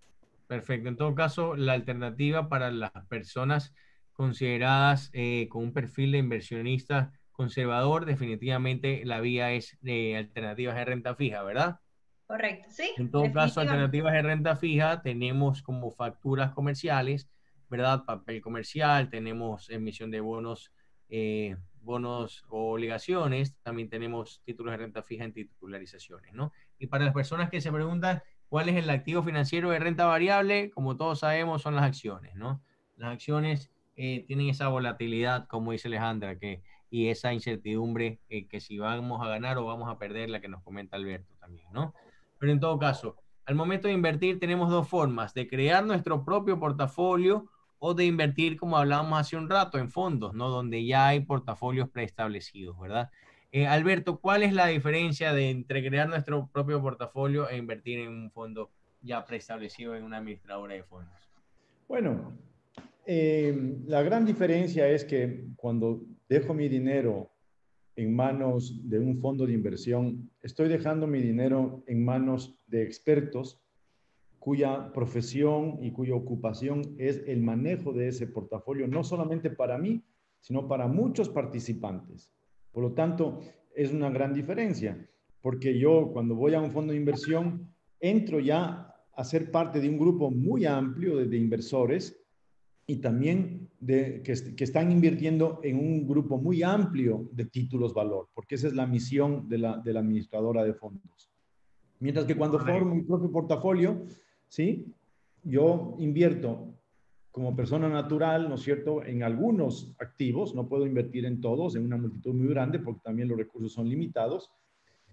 Perfecto. 0.47 0.89
En 0.89 0.97
todo 0.97 1.15
caso, 1.15 1.55
la 1.55 1.71
alternativa 1.71 2.49
para 2.49 2.69
las 2.69 2.91
personas 3.07 3.73
consideradas 4.11 5.09
eh, 5.13 5.47
con 5.47 5.63
un 5.63 5.71
perfil 5.71 6.11
de 6.11 6.17
inversionista 6.17 7.13
conservador, 7.41 8.05
definitivamente 8.05 9.01
la 9.03 9.19
vía 9.19 9.51
es 9.51 9.79
de 9.81 10.15
alternativas 10.15 10.75
de 10.75 10.85
renta 10.85 11.15
fija, 11.15 11.41
¿verdad? 11.41 11.79
Correcto, 12.27 12.69
sí. 12.69 12.91
En 12.97 13.09
todo 13.09 13.33
caso, 13.33 13.61
alternativas 13.61 14.13
de 14.13 14.21
renta 14.21 14.55
fija 14.55 15.01
tenemos 15.01 15.63
como 15.63 15.89
facturas 15.89 16.51
comerciales, 16.51 17.27
¿verdad? 17.67 18.05
Papel 18.05 18.41
comercial, 18.41 19.09
tenemos 19.09 19.71
emisión 19.71 20.11
de 20.11 20.19
bonos 20.19 20.71
eh, 21.09 21.57
bonos 21.81 22.45
o 22.49 22.73
obligaciones, 22.73 23.55
también 23.63 23.89
tenemos 23.89 24.43
títulos 24.45 24.71
de 24.73 24.77
renta 24.77 25.01
fija 25.01 25.23
en 25.23 25.33
titularizaciones, 25.33 26.31
¿no? 26.33 26.53
Y 26.77 26.85
para 26.87 27.05
las 27.05 27.13
personas 27.15 27.49
que 27.49 27.59
se 27.59 27.71
preguntan 27.71 28.21
cuál 28.49 28.69
es 28.69 28.75
el 28.75 28.87
activo 28.87 29.23
financiero 29.23 29.71
de 29.71 29.79
renta 29.79 30.05
variable, 30.05 30.69
como 30.69 30.95
todos 30.95 31.21
sabemos, 31.21 31.63
son 31.63 31.73
las 31.75 31.85
acciones, 31.85 32.35
¿no? 32.35 32.61
Las 32.97 33.13
acciones 33.13 33.71
eh, 33.95 34.25
tienen 34.27 34.47
esa 34.47 34.67
volatilidad, 34.67 35.47
como 35.47 35.71
dice 35.71 35.87
Alejandra, 35.87 36.37
que, 36.37 36.61
y 36.91 37.07
esa 37.07 37.33
incertidumbre 37.33 38.19
eh, 38.29 38.47
que 38.47 38.59
si 38.59 38.77
vamos 38.77 39.25
a 39.25 39.29
ganar 39.29 39.57
o 39.57 39.65
vamos 39.65 39.89
a 39.89 39.97
perder, 39.97 40.29
la 40.29 40.41
que 40.41 40.49
nos 40.49 40.61
comenta 40.61 40.97
Alberto 40.97 41.33
también, 41.39 41.65
¿no? 41.71 41.95
Pero 42.37 42.51
en 42.51 42.59
todo 42.59 42.77
caso, 42.77 43.15
al 43.45 43.55
momento 43.55 43.87
de 43.87 43.93
invertir 43.93 44.39
tenemos 44.39 44.69
dos 44.69 44.87
formas, 44.87 45.33
de 45.33 45.47
crear 45.47 45.83
nuestro 45.85 46.23
propio 46.25 46.59
portafolio 46.59 47.49
o 47.79 47.93
de 47.93 48.05
invertir, 48.05 48.57
como 48.57 48.77
hablábamos 48.77 49.19
hace 49.19 49.37
un 49.37 49.49
rato, 49.49 49.79
en 49.79 49.89
fondos, 49.89 50.33
¿no? 50.33 50.49
Donde 50.49 50.85
ya 50.85 51.07
hay 51.07 51.21
portafolios 51.21 51.89
preestablecidos, 51.89 52.77
¿verdad? 52.77 53.09
Eh, 53.53 53.67
Alberto, 53.67 54.19
¿cuál 54.19 54.43
es 54.43 54.53
la 54.53 54.67
diferencia 54.67 55.33
de 55.33 55.49
entre 55.49 55.85
crear 55.87 56.09
nuestro 56.09 56.49
propio 56.51 56.81
portafolio 56.81 57.49
e 57.49 57.57
invertir 57.57 57.99
en 57.99 58.09
un 58.09 58.31
fondo 58.31 58.69
ya 59.01 59.25
preestablecido 59.25 59.95
en 59.95 60.03
una 60.03 60.17
administradora 60.17 60.73
de 60.73 60.83
fondos? 60.83 61.29
Bueno, 61.87 62.33
eh, 63.05 63.77
la 63.87 64.01
gran 64.03 64.25
diferencia 64.25 64.87
es 64.87 65.03
que 65.03 65.47
cuando 65.55 66.01
dejo 66.31 66.53
mi 66.53 66.69
dinero 66.69 67.29
en 67.97 68.15
manos 68.15 68.89
de 68.89 68.97
un 68.99 69.17
fondo 69.17 69.45
de 69.45 69.51
inversión, 69.51 70.31
estoy 70.41 70.69
dejando 70.69 71.05
mi 71.05 71.21
dinero 71.21 71.83
en 71.87 72.05
manos 72.05 72.55
de 72.67 72.83
expertos 72.83 73.59
cuya 74.39 74.93
profesión 74.93 75.79
y 75.81 75.91
cuya 75.91 76.15
ocupación 76.15 76.95
es 76.97 77.21
el 77.27 77.41
manejo 77.41 77.91
de 77.91 78.07
ese 78.07 78.27
portafolio, 78.27 78.87
no 78.87 79.03
solamente 79.03 79.49
para 79.49 79.77
mí, 79.77 80.05
sino 80.39 80.69
para 80.69 80.87
muchos 80.87 81.27
participantes. 81.27 82.33
Por 82.71 82.81
lo 82.83 82.93
tanto, 82.93 83.41
es 83.75 83.91
una 83.91 84.09
gran 84.09 84.33
diferencia, 84.33 85.05
porque 85.41 85.77
yo 85.77 86.11
cuando 86.13 86.33
voy 86.33 86.53
a 86.53 86.61
un 86.61 86.71
fondo 86.71 86.93
de 86.93 86.99
inversión, 86.99 87.75
entro 87.99 88.39
ya 88.39 88.95
a 89.17 89.23
ser 89.25 89.51
parte 89.51 89.81
de 89.81 89.89
un 89.89 89.97
grupo 89.97 90.31
muy 90.31 90.65
amplio 90.65 91.17
de, 91.17 91.35
inversores 91.35 92.20
y 92.91 92.97
también 92.97 93.69
de, 93.79 94.21
que, 94.21 94.63
están 94.65 94.91
invirtiendo 94.91 95.61
en 95.63 95.79
un 95.79 96.05
grupo 96.05 96.37
muy 96.37 96.61
amplio 96.61 97.29
de 97.31 97.45
títulos 97.45 97.93
valor, 97.93 98.27
porque 98.33 98.55
esa 98.55 98.67
es 98.67 98.73
la 98.73 98.85
misión 98.85 99.47
de 99.47 99.59
la, 99.59 99.77
de 99.77 99.93
la 99.93 100.01
administradora 100.01 100.65
de 100.65 100.73
fondos. 100.73 101.31
Mientras 102.01 102.25
que 102.25 102.35
cuando 102.35 102.59
formo 102.59 102.93
mi 102.93 103.03
propio 103.03 103.31
portafolio, 103.31 104.05
¿sí? 104.49 104.93
Yo 105.41 105.95
invierto 105.99 106.67
como 107.31 107.55
persona 107.55 107.87
natural, 107.87 108.49
¿no 108.49 108.55
es 108.55 108.61
cierto?, 108.61 109.05
en 109.05 109.23
algunos 109.23 109.95
activos, 109.97 110.53
no 110.53 110.67
puedo 110.67 110.85
invertir 110.85 111.25
en 111.25 111.39
todos, 111.39 111.77
en 111.77 111.85
una 111.85 111.95
multitud 111.95 112.33
muy 112.33 112.49
grande, 112.49 112.79
porque 112.79 112.99
también 113.05 113.29
los 113.29 113.37
recursos 113.37 113.71
son 113.71 113.87
limitados, 113.87 114.51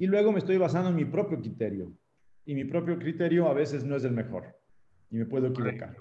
y 0.00 0.08
luego 0.08 0.32
me 0.32 0.40
estoy 0.40 0.58
basando 0.58 0.90
en 0.90 0.96
mi 0.96 1.04
propio 1.04 1.38
criterio, 1.38 1.92
y 2.44 2.56
mi 2.56 2.64
propio 2.64 2.98
criterio 2.98 3.46
a 3.46 3.54
veces 3.54 3.84
no 3.84 3.94
es 3.94 4.02
el 4.02 4.14
mejor, 4.14 4.46
y 5.12 5.16
me 5.18 5.26
puedo 5.26 5.46
equivocar. 5.46 5.94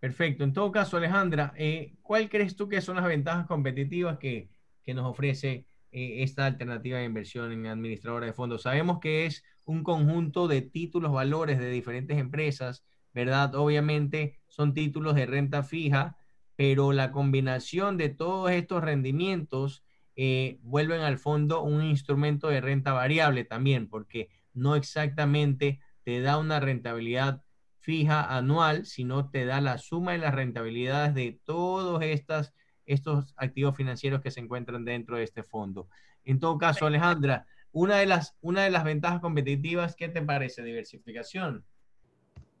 Perfecto. 0.00 0.44
En 0.44 0.52
todo 0.52 0.70
caso, 0.70 0.96
Alejandra, 0.96 1.52
eh, 1.56 1.96
¿cuál 2.02 2.28
crees 2.28 2.54
tú 2.54 2.68
que 2.68 2.80
son 2.80 2.96
las 2.96 3.06
ventajas 3.06 3.46
competitivas 3.46 4.18
que, 4.18 4.48
que 4.84 4.94
nos 4.94 5.06
ofrece 5.06 5.66
eh, 5.90 6.22
esta 6.22 6.46
alternativa 6.46 6.98
de 6.98 7.04
inversión 7.04 7.50
en 7.50 7.66
administradora 7.66 8.26
de 8.26 8.32
fondos? 8.32 8.62
Sabemos 8.62 9.00
que 9.00 9.26
es 9.26 9.42
un 9.64 9.82
conjunto 9.82 10.46
de 10.46 10.62
títulos, 10.62 11.12
valores 11.12 11.58
de 11.58 11.70
diferentes 11.70 12.16
empresas, 12.16 12.84
¿verdad? 13.12 13.56
Obviamente 13.56 14.38
son 14.46 14.72
títulos 14.72 15.16
de 15.16 15.26
renta 15.26 15.64
fija, 15.64 16.16
pero 16.54 16.92
la 16.92 17.10
combinación 17.10 17.96
de 17.96 18.08
todos 18.08 18.52
estos 18.52 18.84
rendimientos 18.84 19.84
eh, 20.14 20.58
vuelven 20.62 21.00
al 21.00 21.18
fondo 21.18 21.62
un 21.62 21.82
instrumento 21.84 22.48
de 22.48 22.60
renta 22.60 22.92
variable 22.92 23.44
también, 23.44 23.88
porque 23.88 24.28
no 24.52 24.76
exactamente 24.76 25.80
te 26.04 26.20
da 26.20 26.38
una 26.38 26.60
rentabilidad 26.60 27.42
fija 27.88 28.36
anual, 28.36 28.84
sino 28.84 29.30
te 29.30 29.46
da 29.46 29.62
la 29.62 29.78
suma 29.78 30.12
de 30.12 30.18
las 30.18 30.34
rentabilidades 30.34 31.14
de 31.14 31.40
todos 31.46 32.02
estas, 32.02 32.52
estos 32.84 33.32
activos 33.38 33.78
financieros 33.78 34.20
que 34.20 34.30
se 34.30 34.40
encuentran 34.40 34.84
dentro 34.84 35.16
de 35.16 35.22
este 35.22 35.42
fondo. 35.42 35.88
En 36.26 36.38
todo 36.38 36.58
caso, 36.58 36.84
Alejandra, 36.84 37.46
una 37.72 37.96
de 37.96 38.04
las, 38.04 38.36
una 38.42 38.64
de 38.64 38.68
las 38.68 38.84
ventajas 38.84 39.22
competitivas, 39.22 39.96
¿qué 39.96 40.10
te 40.10 40.20
parece? 40.20 40.62
Diversificación. 40.62 41.64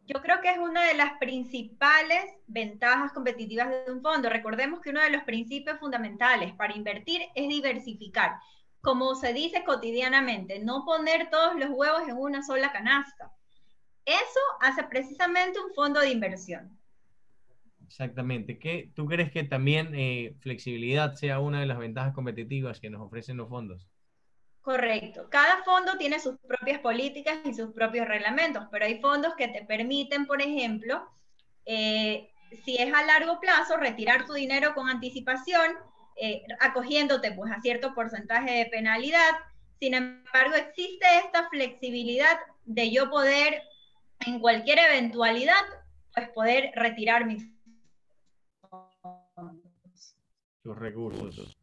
yo 0.06 0.22
creo 0.22 0.40
que 0.40 0.50
es 0.50 0.56
una 0.56 0.82
de 0.86 0.94
las 0.94 1.18
principales 1.18 2.24
ventajas 2.46 3.12
competitivas 3.12 3.68
de 3.68 3.92
un 3.92 4.00
fondo. 4.00 4.30
Recordemos 4.30 4.80
que 4.80 4.88
uno 4.88 5.02
de 5.02 5.10
los 5.10 5.24
principios 5.24 5.78
fundamentales 5.78 6.54
para 6.54 6.74
invertir 6.74 7.20
es 7.34 7.50
diversificar. 7.50 8.38
Como 8.80 9.14
se 9.14 9.34
dice 9.34 9.62
cotidianamente, 9.62 10.58
no 10.60 10.86
poner 10.86 11.28
todos 11.28 11.54
los 11.56 11.68
huevos 11.68 12.08
en 12.08 12.16
una 12.16 12.42
sola 12.42 12.72
canasta. 12.72 13.34
Eso 14.08 14.40
hace 14.62 14.84
precisamente 14.84 15.60
un 15.60 15.74
fondo 15.74 16.00
de 16.00 16.08
inversión. 16.08 16.78
Exactamente. 17.86 18.58
¿Qué, 18.58 18.90
¿Tú 18.94 19.06
crees 19.06 19.30
que 19.30 19.44
también 19.44 19.94
eh, 19.94 20.34
flexibilidad 20.40 21.14
sea 21.14 21.40
una 21.40 21.60
de 21.60 21.66
las 21.66 21.78
ventajas 21.78 22.14
competitivas 22.14 22.80
que 22.80 22.88
nos 22.88 23.02
ofrecen 23.02 23.36
los 23.36 23.50
fondos? 23.50 23.86
Correcto. 24.62 25.28
Cada 25.30 25.62
fondo 25.62 25.98
tiene 25.98 26.20
sus 26.20 26.38
propias 26.38 26.80
políticas 26.80 27.38
y 27.44 27.52
sus 27.52 27.74
propios 27.74 28.08
reglamentos, 28.08 28.64
pero 28.70 28.86
hay 28.86 28.98
fondos 28.98 29.34
que 29.36 29.48
te 29.48 29.64
permiten, 29.66 30.26
por 30.26 30.40
ejemplo, 30.40 31.06
eh, 31.66 32.30
si 32.64 32.76
es 32.76 32.92
a 32.94 33.04
largo 33.04 33.40
plazo, 33.40 33.76
retirar 33.76 34.26
tu 34.26 34.32
dinero 34.32 34.74
con 34.74 34.88
anticipación, 34.88 35.72
eh, 36.16 36.44
acogiéndote 36.60 37.32
pues 37.32 37.52
a 37.52 37.60
cierto 37.60 37.94
porcentaje 37.94 38.52
de 38.52 38.66
penalidad. 38.66 39.32
Sin 39.78 39.92
embargo, 39.92 40.54
existe 40.54 41.06
esta 41.24 41.48
flexibilidad 41.50 42.38
de 42.64 42.90
yo 42.90 43.10
poder, 43.10 43.62
en 44.26 44.40
cualquier 44.40 44.78
eventualidad, 44.78 45.62
pues 46.14 46.28
poder 46.30 46.72
retirar 46.74 47.26
mis 47.26 47.46
tus 50.62 50.76
recursos. 50.76 51.56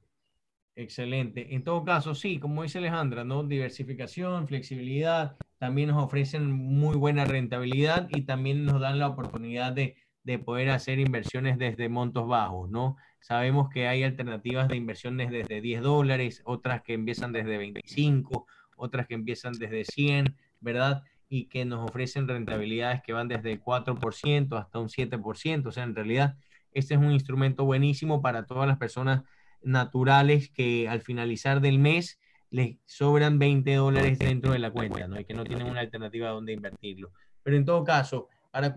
Excelente. 0.76 1.54
En 1.56 1.64
todo 1.64 1.86
caso, 1.86 2.16
sí, 2.16 2.40
como 2.40 2.64
dice 2.64 2.80
Alejandra, 2.80 3.24
¿no? 3.24 3.44
Diversificación, 3.44 4.48
flexibilidad, 4.48 5.38
también 5.58 5.90
nos 5.90 6.04
ofrecen 6.04 6.52
muy 6.52 6.98
buena 6.98 7.24
rentabilidad 7.24 8.10
y 8.10 8.24
también 8.24 8.66
nos 8.66 8.82
dan 8.82 9.00
la 9.00 9.08
oportunidad 9.08 9.72
de, 9.72 9.96
de 10.24 10.40
poder 10.40 10.72
hacer 10.72 11.00
inversiones 11.00 11.58
desde 11.58 11.88
montos 11.88 12.28
bajos, 12.28 12.70
¿no? 12.70 12.98
Sabemos 13.22 13.70
que 13.70 13.88
hay 13.88 14.04
alternativas 14.04 14.68
de 14.68 14.76
inversiones 14.76 15.32
desde 15.32 15.62
10 15.62 15.82
dólares, 15.82 16.42
otras 16.46 16.82
que 16.82 16.94
empiezan 16.94 17.32
desde 17.32 17.58
25, 17.58 18.46
otras 18.76 19.08
que 19.08 19.14
empiezan 19.14 19.54
desde 19.54 19.86
100, 19.86 20.36
¿verdad? 20.60 21.04
Y 21.28 21.46
que 21.48 21.66
nos 21.66 21.90
ofrecen 21.90 22.28
rentabilidades 22.28 23.02
que 23.02 23.14
van 23.14 23.28
desde 23.28 23.54
el 23.54 23.62
4% 23.62 24.60
hasta 24.60 24.80
un 24.80 24.90
7%. 24.90 25.68
O 25.68 25.72
sea, 25.72 25.84
en 25.84 25.96
realidad, 25.96 26.38
este 26.72 26.94
es 26.94 27.00
un 27.00 27.12
instrumento 27.12 27.66
buenísimo 27.66 28.22
para 28.22 28.46
todas 28.46 28.68
las 28.68 28.78
personas 28.78 29.24
naturales 29.62 30.50
que 30.50 30.88
al 30.88 31.02
finalizar 31.02 31.60
del 31.62 31.80
mes 31.80 32.20
les 32.52 32.78
sobran 32.86 33.40
20 33.40 33.74
dólares 33.76 34.20
dentro 34.20 34.54
de 34.54 34.60
la 34.60 34.72
cuenta, 34.72 35.08
¿no? 35.08 35.20
Y 35.20 35.26
que 35.26 35.34
no 35.34 35.44
tienen 35.44 35.68
una 35.68 35.82
alternativa 35.82 36.30
donde 36.30 36.54
invertirlo. 36.54 37.12
Pero 37.44 37.58
en 37.58 37.66
todo 37.66 37.84
caso, 37.84 38.30
para 38.52 38.74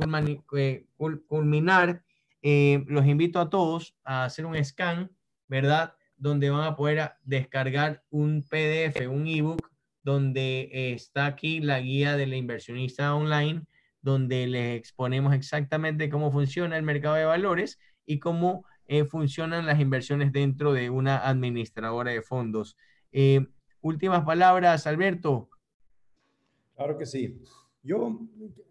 eh, 0.57 0.87
culminar, 1.29 2.03
eh, 2.43 2.85
los 2.89 3.07
invito 3.07 3.41
a 3.41 3.51
todos 3.51 3.95
a 4.05 4.25
hacer 4.25 4.47
un 4.47 4.63
scan, 4.65 5.11
¿verdad? 5.47 5.95
Donde 6.17 6.51
van 6.51 6.65
a 6.65 6.75
poder 6.75 7.13
descargar 7.23 8.03
un 8.11 8.43
PDF, 8.43 9.07
un 9.09 9.27
ebook, 9.29 9.71
donde 10.09 10.71
está 10.94 11.27
aquí 11.27 11.61
la 11.61 11.81
guía 11.81 12.16
de 12.16 12.27
la 12.27 12.37
inversionista 12.37 13.14
online, 13.14 13.66
donde 14.01 14.47
les 14.47 14.79
exponemos 14.79 15.35
exactamente 15.35 16.09
cómo 16.09 16.33
funciona 16.33 16.79
el 16.79 16.83
mercado 16.83 17.16
de 17.16 17.27
valores 17.27 17.79
y 18.07 18.18
cómo 18.18 18.64
eh, 18.87 19.05
funcionan 19.05 19.66
las 19.66 19.81
inversiones 19.81 20.33
dentro 20.33 20.73
de 20.73 20.88
una 20.88 21.18
administradora 21.18 22.11
de 22.11 22.23
fondos. 22.23 22.75
Eh, 23.12 23.49
últimas 23.83 24.25
palabras, 24.25 24.87
Alberto. 24.87 25.51
Claro 26.75 26.97
que 26.97 27.05
sí. 27.05 27.42
Yo 27.83 28.18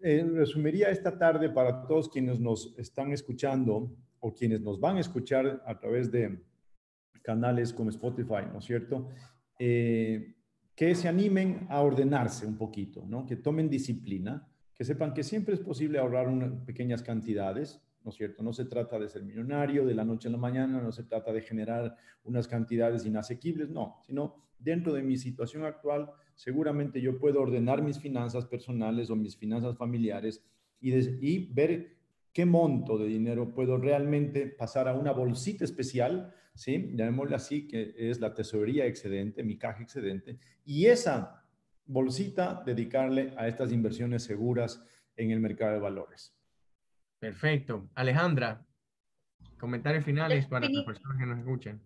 eh, 0.02 0.26
resumiría 0.34 0.90
esta 0.90 1.16
tarde 1.16 1.50
para 1.50 1.86
todos 1.86 2.08
quienes 2.08 2.40
nos 2.40 2.74
están 2.76 3.12
escuchando 3.12 3.96
o 4.18 4.34
quienes 4.34 4.60
nos 4.60 4.80
van 4.80 4.96
a 4.96 5.00
escuchar 5.00 5.62
a 5.64 5.78
través 5.78 6.10
de 6.10 6.42
canales 7.22 7.72
como 7.72 7.90
Spotify, 7.90 8.42
¿no 8.52 8.58
es 8.58 8.64
cierto? 8.64 9.08
Que 10.78 10.94
se 10.94 11.08
animen 11.08 11.66
a 11.70 11.80
ordenarse 11.80 12.46
un 12.46 12.56
poquito, 12.56 13.04
¿no? 13.04 13.26
Que 13.26 13.34
tomen 13.34 13.68
disciplina, 13.68 14.46
que 14.72 14.84
sepan 14.84 15.12
que 15.12 15.24
siempre 15.24 15.54
es 15.54 15.60
posible 15.60 15.98
ahorrar 15.98 16.28
unas 16.28 16.52
pequeñas 16.64 17.02
cantidades, 17.02 17.82
¿no 18.04 18.10
es 18.10 18.16
cierto? 18.16 18.44
No 18.44 18.52
se 18.52 18.64
trata 18.64 18.96
de 18.96 19.08
ser 19.08 19.24
millonario 19.24 19.84
de 19.84 19.96
la 19.96 20.04
noche 20.04 20.28
a 20.28 20.30
la 20.30 20.38
mañana, 20.38 20.80
no 20.80 20.92
se 20.92 21.02
trata 21.02 21.32
de 21.32 21.40
generar 21.40 21.96
unas 22.22 22.46
cantidades 22.46 23.04
inasequibles, 23.04 23.70
no, 23.70 23.96
sino 24.06 24.36
dentro 24.56 24.92
de 24.92 25.02
mi 25.02 25.16
situación 25.16 25.64
actual, 25.64 26.12
seguramente 26.36 27.00
yo 27.00 27.18
puedo 27.18 27.40
ordenar 27.40 27.82
mis 27.82 27.98
finanzas 27.98 28.46
personales 28.46 29.10
o 29.10 29.16
mis 29.16 29.36
finanzas 29.36 29.76
familiares 29.76 30.44
y, 30.80 30.94
y 30.94 31.52
ver 31.52 31.97
qué 32.32 32.46
monto 32.46 32.98
de 32.98 33.06
dinero 33.06 33.52
puedo 33.54 33.78
realmente 33.78 34.46
pasar 34.46 34.88
a 34.88 34.94
una 34.94 35.12
bolsita 35.12 35.64
especial, 35.64 36.34
¿sí? 36.54 36.90
Llamémosle 36.94 37.36
así, 37.36 37.66
que 37.66 37.94
es 37.96 38.20
la 38.20 38.34
tesorería 38.34 38.86
excedente, 38.86 39.42
mi 39.42 39.56
caja 39.56 39.82
excedente, 39.82 40.38
y 40.64 40.86
esa 40.86 41.44
bolsita 41.86 42.62
dedicarle 42.64 43.32
a 43.36 43.48
estas 43.48 43.72
inversiones 43.72 44.22
seguras 44.22 44.84
en 45.16 45.30
el 45.30 45.40
mercado 45.40 45.72
de 45.72 45.80
valores. 45.80 46.34
Perfecto. 47.18 47.88
Alejandra, 47.94 48.64
comentarios 49.58 50.04
finales 50.04 50.46
para 50.46 50.68
las 50.68 50.84
personas 50.84 51.18
que 51.18 51.26
nos 51.26 51.38
escuchan. 51.38 51.80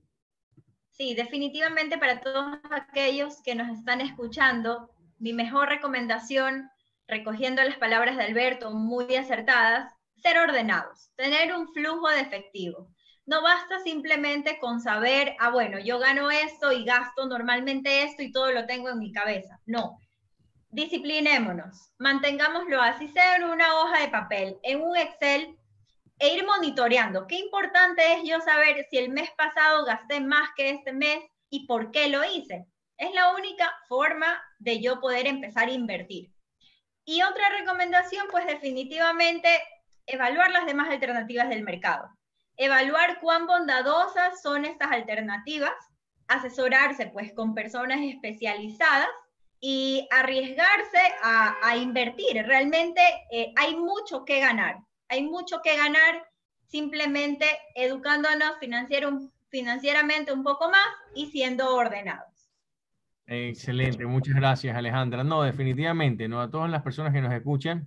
Sí, 0.91 1.15
definitivamente 1.15 1.97
para 1.97 2.21
todos 2.21 2.59
aquellos 2.71 3.43
que 3.43 3.55
nos 3.55 3.71
están 3.79 4.03
escuchando, 4.03 4.91
mi 5.19 5.33
mejor 5.33 5.69
recomendación, 5.69 6.69
recogiendo 7.09 7.63
las 7.65 7.79
palabras 7.79 8.17
de 8.17 8.25
Alberto 8.25 8.73
muy 8.73 9.15
acertadas, 9.17 9.95
ser 10.23 10.39
ordenados, 10.39 11.11
tener 11.17 11.55
un 11.55 11.73
flujo 11.73 12.09
de 12.09 12.21
efectivo. 12.21 12.89
No 13.27 13.43
basta 13.43 13.81
simplemente 13.81 14.59
con 14.59 14.81
saber, 14.81 15.37
ah, 15.39 15.51
bueno, 15.51 15.79
yo 15.79 15.99
gano 15.99 16.31
esto 16.31 16.73
y 16.73 16.85
gasto 16.85 17.27
normalmente 17.27 18.03
esto 18.05 18.23
y 18.23 18.33
todo 18.33 18.53
lo 18.53 18.67
tengo 18.67 18.89
en 18.89 18.99
mi 18.99 19.13
cabeza. 19.13 19.61
No, 19.67 19.99
disciplinémonos, 20.71 21.93
mantengámoslo 21.99 22.81
así 22.81 23.09
sea 23.09 23.37
en 23.37 23.45
una 23.45 23.81
hoja 23.81 24.01
de 24.01 24.09
papel, 24.09 24.59
en 24.63 24.81
un 24.81 24.97
Excel, 24.97 25.57
e 26.19 26.35
ir 26.35 26.47
monitoreando. 26.47 27.27
Qué 27.27 27.37
importante 27.37 28.15
es 28.15 28.23
yo 28.25 28.41
saber 28.41 28.87
si 28.91 28.99
el 28.99 29.11
mes 29.11 29.31
pasado 29.37 29.85
gasté 29.85 30.21
más 30.21 30.51
que 30.57 30.71
este 30.71 30.93
mes 30.93 31.19
y 31.51 31.67
por 31.67 31.91
qué 31.91 32.09
lo 32.09 32.25
hice. 32.25 32.67
Es 32.97 33.13
la 33.13 33.35
única 33.35 33.73
forma 33.89 34.41
de 34.59 34.81
yo 34.81 35.01
poder 35.01 35.27
empezar 35.27 35.69
a 35.69 35.73
invertir. 35.73 36.33
Y 37.05 37.23
otra 37.23 37.49
recomendación, 37.59 38.29
pues 38.31 38.47
definitivamente, 38.47 39.49
evaluar 40.07 40.51
las 40.51 40.67
demás 40.67 40.89
alternativas 40.91 41.49
del 41.49 41.63
mercado. 41.63 42.09
Evaluar 42.57 43.21
cuán 43.21 43.47
bondadosas 43.47 44.43
son 44.43 44.65
estas 44.65 44.93
alternativas, 44.93 45.73
asesorarse 46.29 47.07
pues 47.07 47.33
con 47.33 47.55
personas 47.55 48.01
especializadas 48.03 49.09
y 49.61 50.09
arriesgarse 50.11 51.01
a, 51.23 51.77
invertir. 51.77 52.45
Realmente 52.45 53.01
eh, 53.31 53.53
hay 53.57 53.77
mucho 53.77 54.25
que 54.25 54.41
ganar, 54.41 54.79
hay 55.09 55.23
mucho 55.23 55.63
que 55.63 55.77
ganar 55.77 56.23
simplemente 56.67 57.47
educándonos 57.75 58.55
financieramente 59.51 60.33
un 60.33 60.43
poco 60.43 60.71
más 60.71 60.87
y 61.15 61.27
siendo 61.27 61.75
ordenados. 61.75 62.51
Excelente, 63.27 64.05
muchas 64.05 64.35
gracias 64.35 64.77
Alejandra. 64.77 65.23
No, 65.23 65.43
definitivamente, 65.43 66.29
¿no? 66.29 66.41
A 66.41 66.51
todas 66.51 66.71
las 66.71 66.83
personas 66.83 67.13
que 67.13 67.21
nos 67.21 67.33
escuchan, 67.33 67.87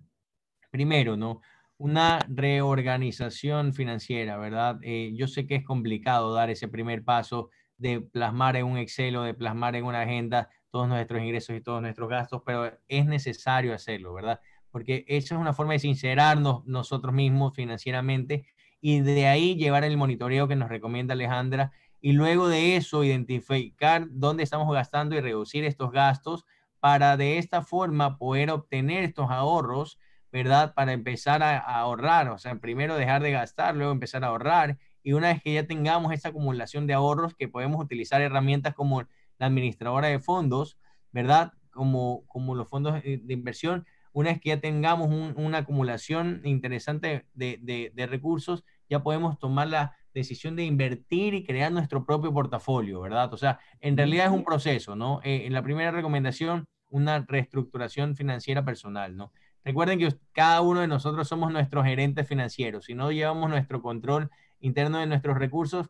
primero, 0.72 1.18
¿no? 1.18 1.42
Una 1.78 2.20
reorganización 2.30 3.74
financiera, 3.74 4.38
¿verdad? 4.38 4.80
Eh, 4.82 5.12
yo 5.16 5.28
sé 5.28 5.46
que 5.46 5.56
es 5.56 5.66
complicado 5.66 6.34
dar 6.34 6.50
ese 6.50 6.70
primer 6.70 7.04
paso 7.04 7.50
de 7.78 8.00
plasmar 8.00 8.56
en 8.56 8.66
un 8.66 8.78
Excel 8.78 9.18
o 9.18 9.24
de 9.24 9.34
plasmar 9.34 9.76
en 9.76 9.84
una 9.84 10.02
agenda 10.02 10.50
todos 10.72 10.88
nuestros 10.88 11.22
ingresos 11.22 11.56
y 11.56 11.62
todos 11.62 11.82
nuestros 11.82 12.10
gastos, 12.10 12.42
pero 12.46 12.72
es 12.88 13.06
necesario 13.06 13.74
hacerlo, 13.74 14.14
¿verdad? 14.14 14.40
Porque 14.72 15.04
eso 15.08 15.36
es 15.36 15.42
una 15.42 15.54
forma 15.54 15.74
de 15.74 15.80
sincerarnos 15.80 16.66
nosotros 16.66 17.14
mismos 17.14 17.54
financieramente 17.54 18.46
y 18.80 19.02
de 19.02 19.28
ahí 19.28 19.56
llevar 19.56 19.84
el 19.84 19.98
monitoreo 19.98 20.48
que 20.48 20.56
nos 20.56 20.70
recomienda 20.70 21.14
Alejandra 21.14 21.72
y 22.00 22.14
luego 22.14 22.48
de 22.48 22.78
eso 22.78 23.04
identificar 23.04 24.08
dónde 24.12 24.44
estamos 24.44 24.72
gastando 24.74 25.16
y 25.16 25.22
reducir 25.22 25.66
estos 25.66 25.92
gastos 25.92 26.46
para 26.80 27.18
de 27.18 27.38
esta 27.38 27.64
forma 27.64 28.18
poder 28.18 28.52
obtener 28.52 29.04
estos 29.04 29.32
ahorros, 29.32 29.98
¿verdad? 30.36 30.74
Para 30.74 30.92
empezar 30.92 31.42
a, 31.44 31.58
a, 31.60 31.80
ahorrar, 31.80 32.28
o 32.28 32.38
sea, 32.38 32.56
primero 32.56 32.98
dejar 32.98 33.24
de 33.24 33.32
gastar, 33.32 33.74
luego 33.74 33.94
empezar 33.94 34.26
a 34.26 34.28
ahorrar 34.28 34.78
y 35.02 35.14
una 35.14 35.30
vez 35.30 35.42
que 35.42 35.54
ya 35.54 35.66
tengamos 35.66 36.12
esta 36.12 36.28
acumulación 36.28 36.88
de 36.88 36.94
ahorros 36.94 37.34
que 37.36 37.48
podemos 37.48 37.82
utilizar 37.82 38.22
herramientas 38.22 38.74
como 38.74 39.04
la 39.38 39.46
administradora 39.46 40.10
de 40.10 40.20
fondos, 40.20 40.78
¿verdad? 41.14 41.54
Como, 41.72 42.26
como 42.28 42.54
los 42.54 42.68
fondos 42.68 43.02
de 43.02 43.34
inversión, 43.34 43.86
una 44.12 44.32
vez 44.32 44.42
que 44.42 44.50
ya 44.50 44.60
tengamos 44.60 45.08
una 45.38 45.60
acumulación 45.60 46.42
interesante 46.44 47.26
de, 47.34 47.92
de, 47.94 48.08
recursos, 48.08 48.66
ya 48.90 49.04
podemos 49.04 49.40
tomar 49.40 49.70
la 49.70 49.96
decisión 50.14 50.58
de 50.58 50.66
invertir 50.66 51.34
y 51.34 51.46
crear 51.46 51.72
nuestro 51.72 52.06
propio 52.06 52.34
portafolio, 52.34 53.00
¿verdad? 53.00 53.34
O 53.34 53.38
sea, 53.38 53.60
en 53.80 53.96
realidad 53.96 54.26
es 54.26 54.32
un 54.34 54.44
proceso, 54.44 54.98
¿no? 54.98 55.22
Eh, 55.24 55.46
en 55.46 55.54
la 55.54 55.64
primera 55.64 55.92
recomendación, 55.92 56.66
una 56.90 57.26
reestructuración 57.26 58.18
financiera 58.18 58.66
personal, 58.66 59.16
¿no? 59.16 59.32
Recuerden 59.66 59.98
que 59.98 60.16
cada 60.32 60.62
uno 60.62 60.80
de 60.82 60.88
nosotros 60.88 61.28
somos 61.28 61.52
nuestros 61.52 61.84
gerentes 61.86 62.28
financieros. 62.28 62.86
Si 62.86 62.94
no 62.94 63.12
llevamos 63.12 63.50
nuestro 63.50 63.82
control 63.82 64.30
interno 64.60 65.00
de 65.00 65.08
nuestros 65.08 65.38
recursos, 65.40 65.90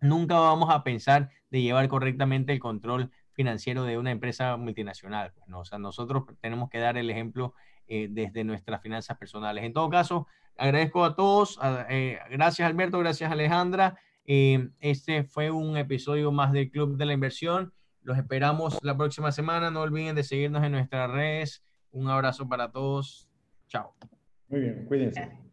nunca 0.00 0.38
vamos 0.40 0.68
a 0.70 0.82
pensar 0.82 1.30
de 1.48 1.62
llevar 1.62 1.88
correctamente 1.88 2.52
el 2.52 2.58
control 2.58 3.12
financiero 3.32 3.84
de 3.84 3.98
una 3.98 4.10
empresa 4.10 4.56
multinacional. 4.56 5.32
Pues. 5.32 5.46
O 5.52 5.64
sea, 5.64 5.78
nosotros 5.78 6.24
tenemos 6.40 6.68
que 6.68 6.78
dar 6.78 6.96
el 6.96 7.08
ejemplo 7.08 7.54
eh, 7.86 8.08
desde 8.10 8.42
nuestras 8.42 8.82
finanzas 8.82 9.16
personales. 9.16 9.62
En 9.62 9.72
todo 9.72 9.88
caso, 9.88 10.26
agradezco 10.58 11.04
a 11.04 11.14
todos. 11.14 11.60
Eh, 11.88 12.18
gracias 12.30 12.68
Alberto, 12.68 12.98
gracias 12.98 13.30
Alejandra. 13.30 13.96
Eh, 14.26 14.70
este 14.80 15.22
fue 15.22 15.52
un 15.52 15.76
episodio 15.76 16.32
más 16.32 16.50
del 16.52 16.68
Club 16.70 16.96
de 16.96 17.06
la 17.06 17.12
Inversión. 17.12 17.72
Los 18.02 18.18
esperamos 18.18 18.78
la 18.82 18.96
próxima 18.96 19.30
semana. 19.30 19.70
No 19.70 19.82
olviden 19.82 20.16
de 20.16 20.24
seguirnos 20.24 20.64
en 20.64 20.72
nuestras 20.72 21.08
redes. 21.10 21.62
Un 21.94 22.08
abrazo 22.08 22.46
para 22.46 22.70
todos. 22.70 23.28
Chao. 23.68 23.94
Muy 24.48 24.60
bien, 24.60 24.84
cuídense. 24.86 25.44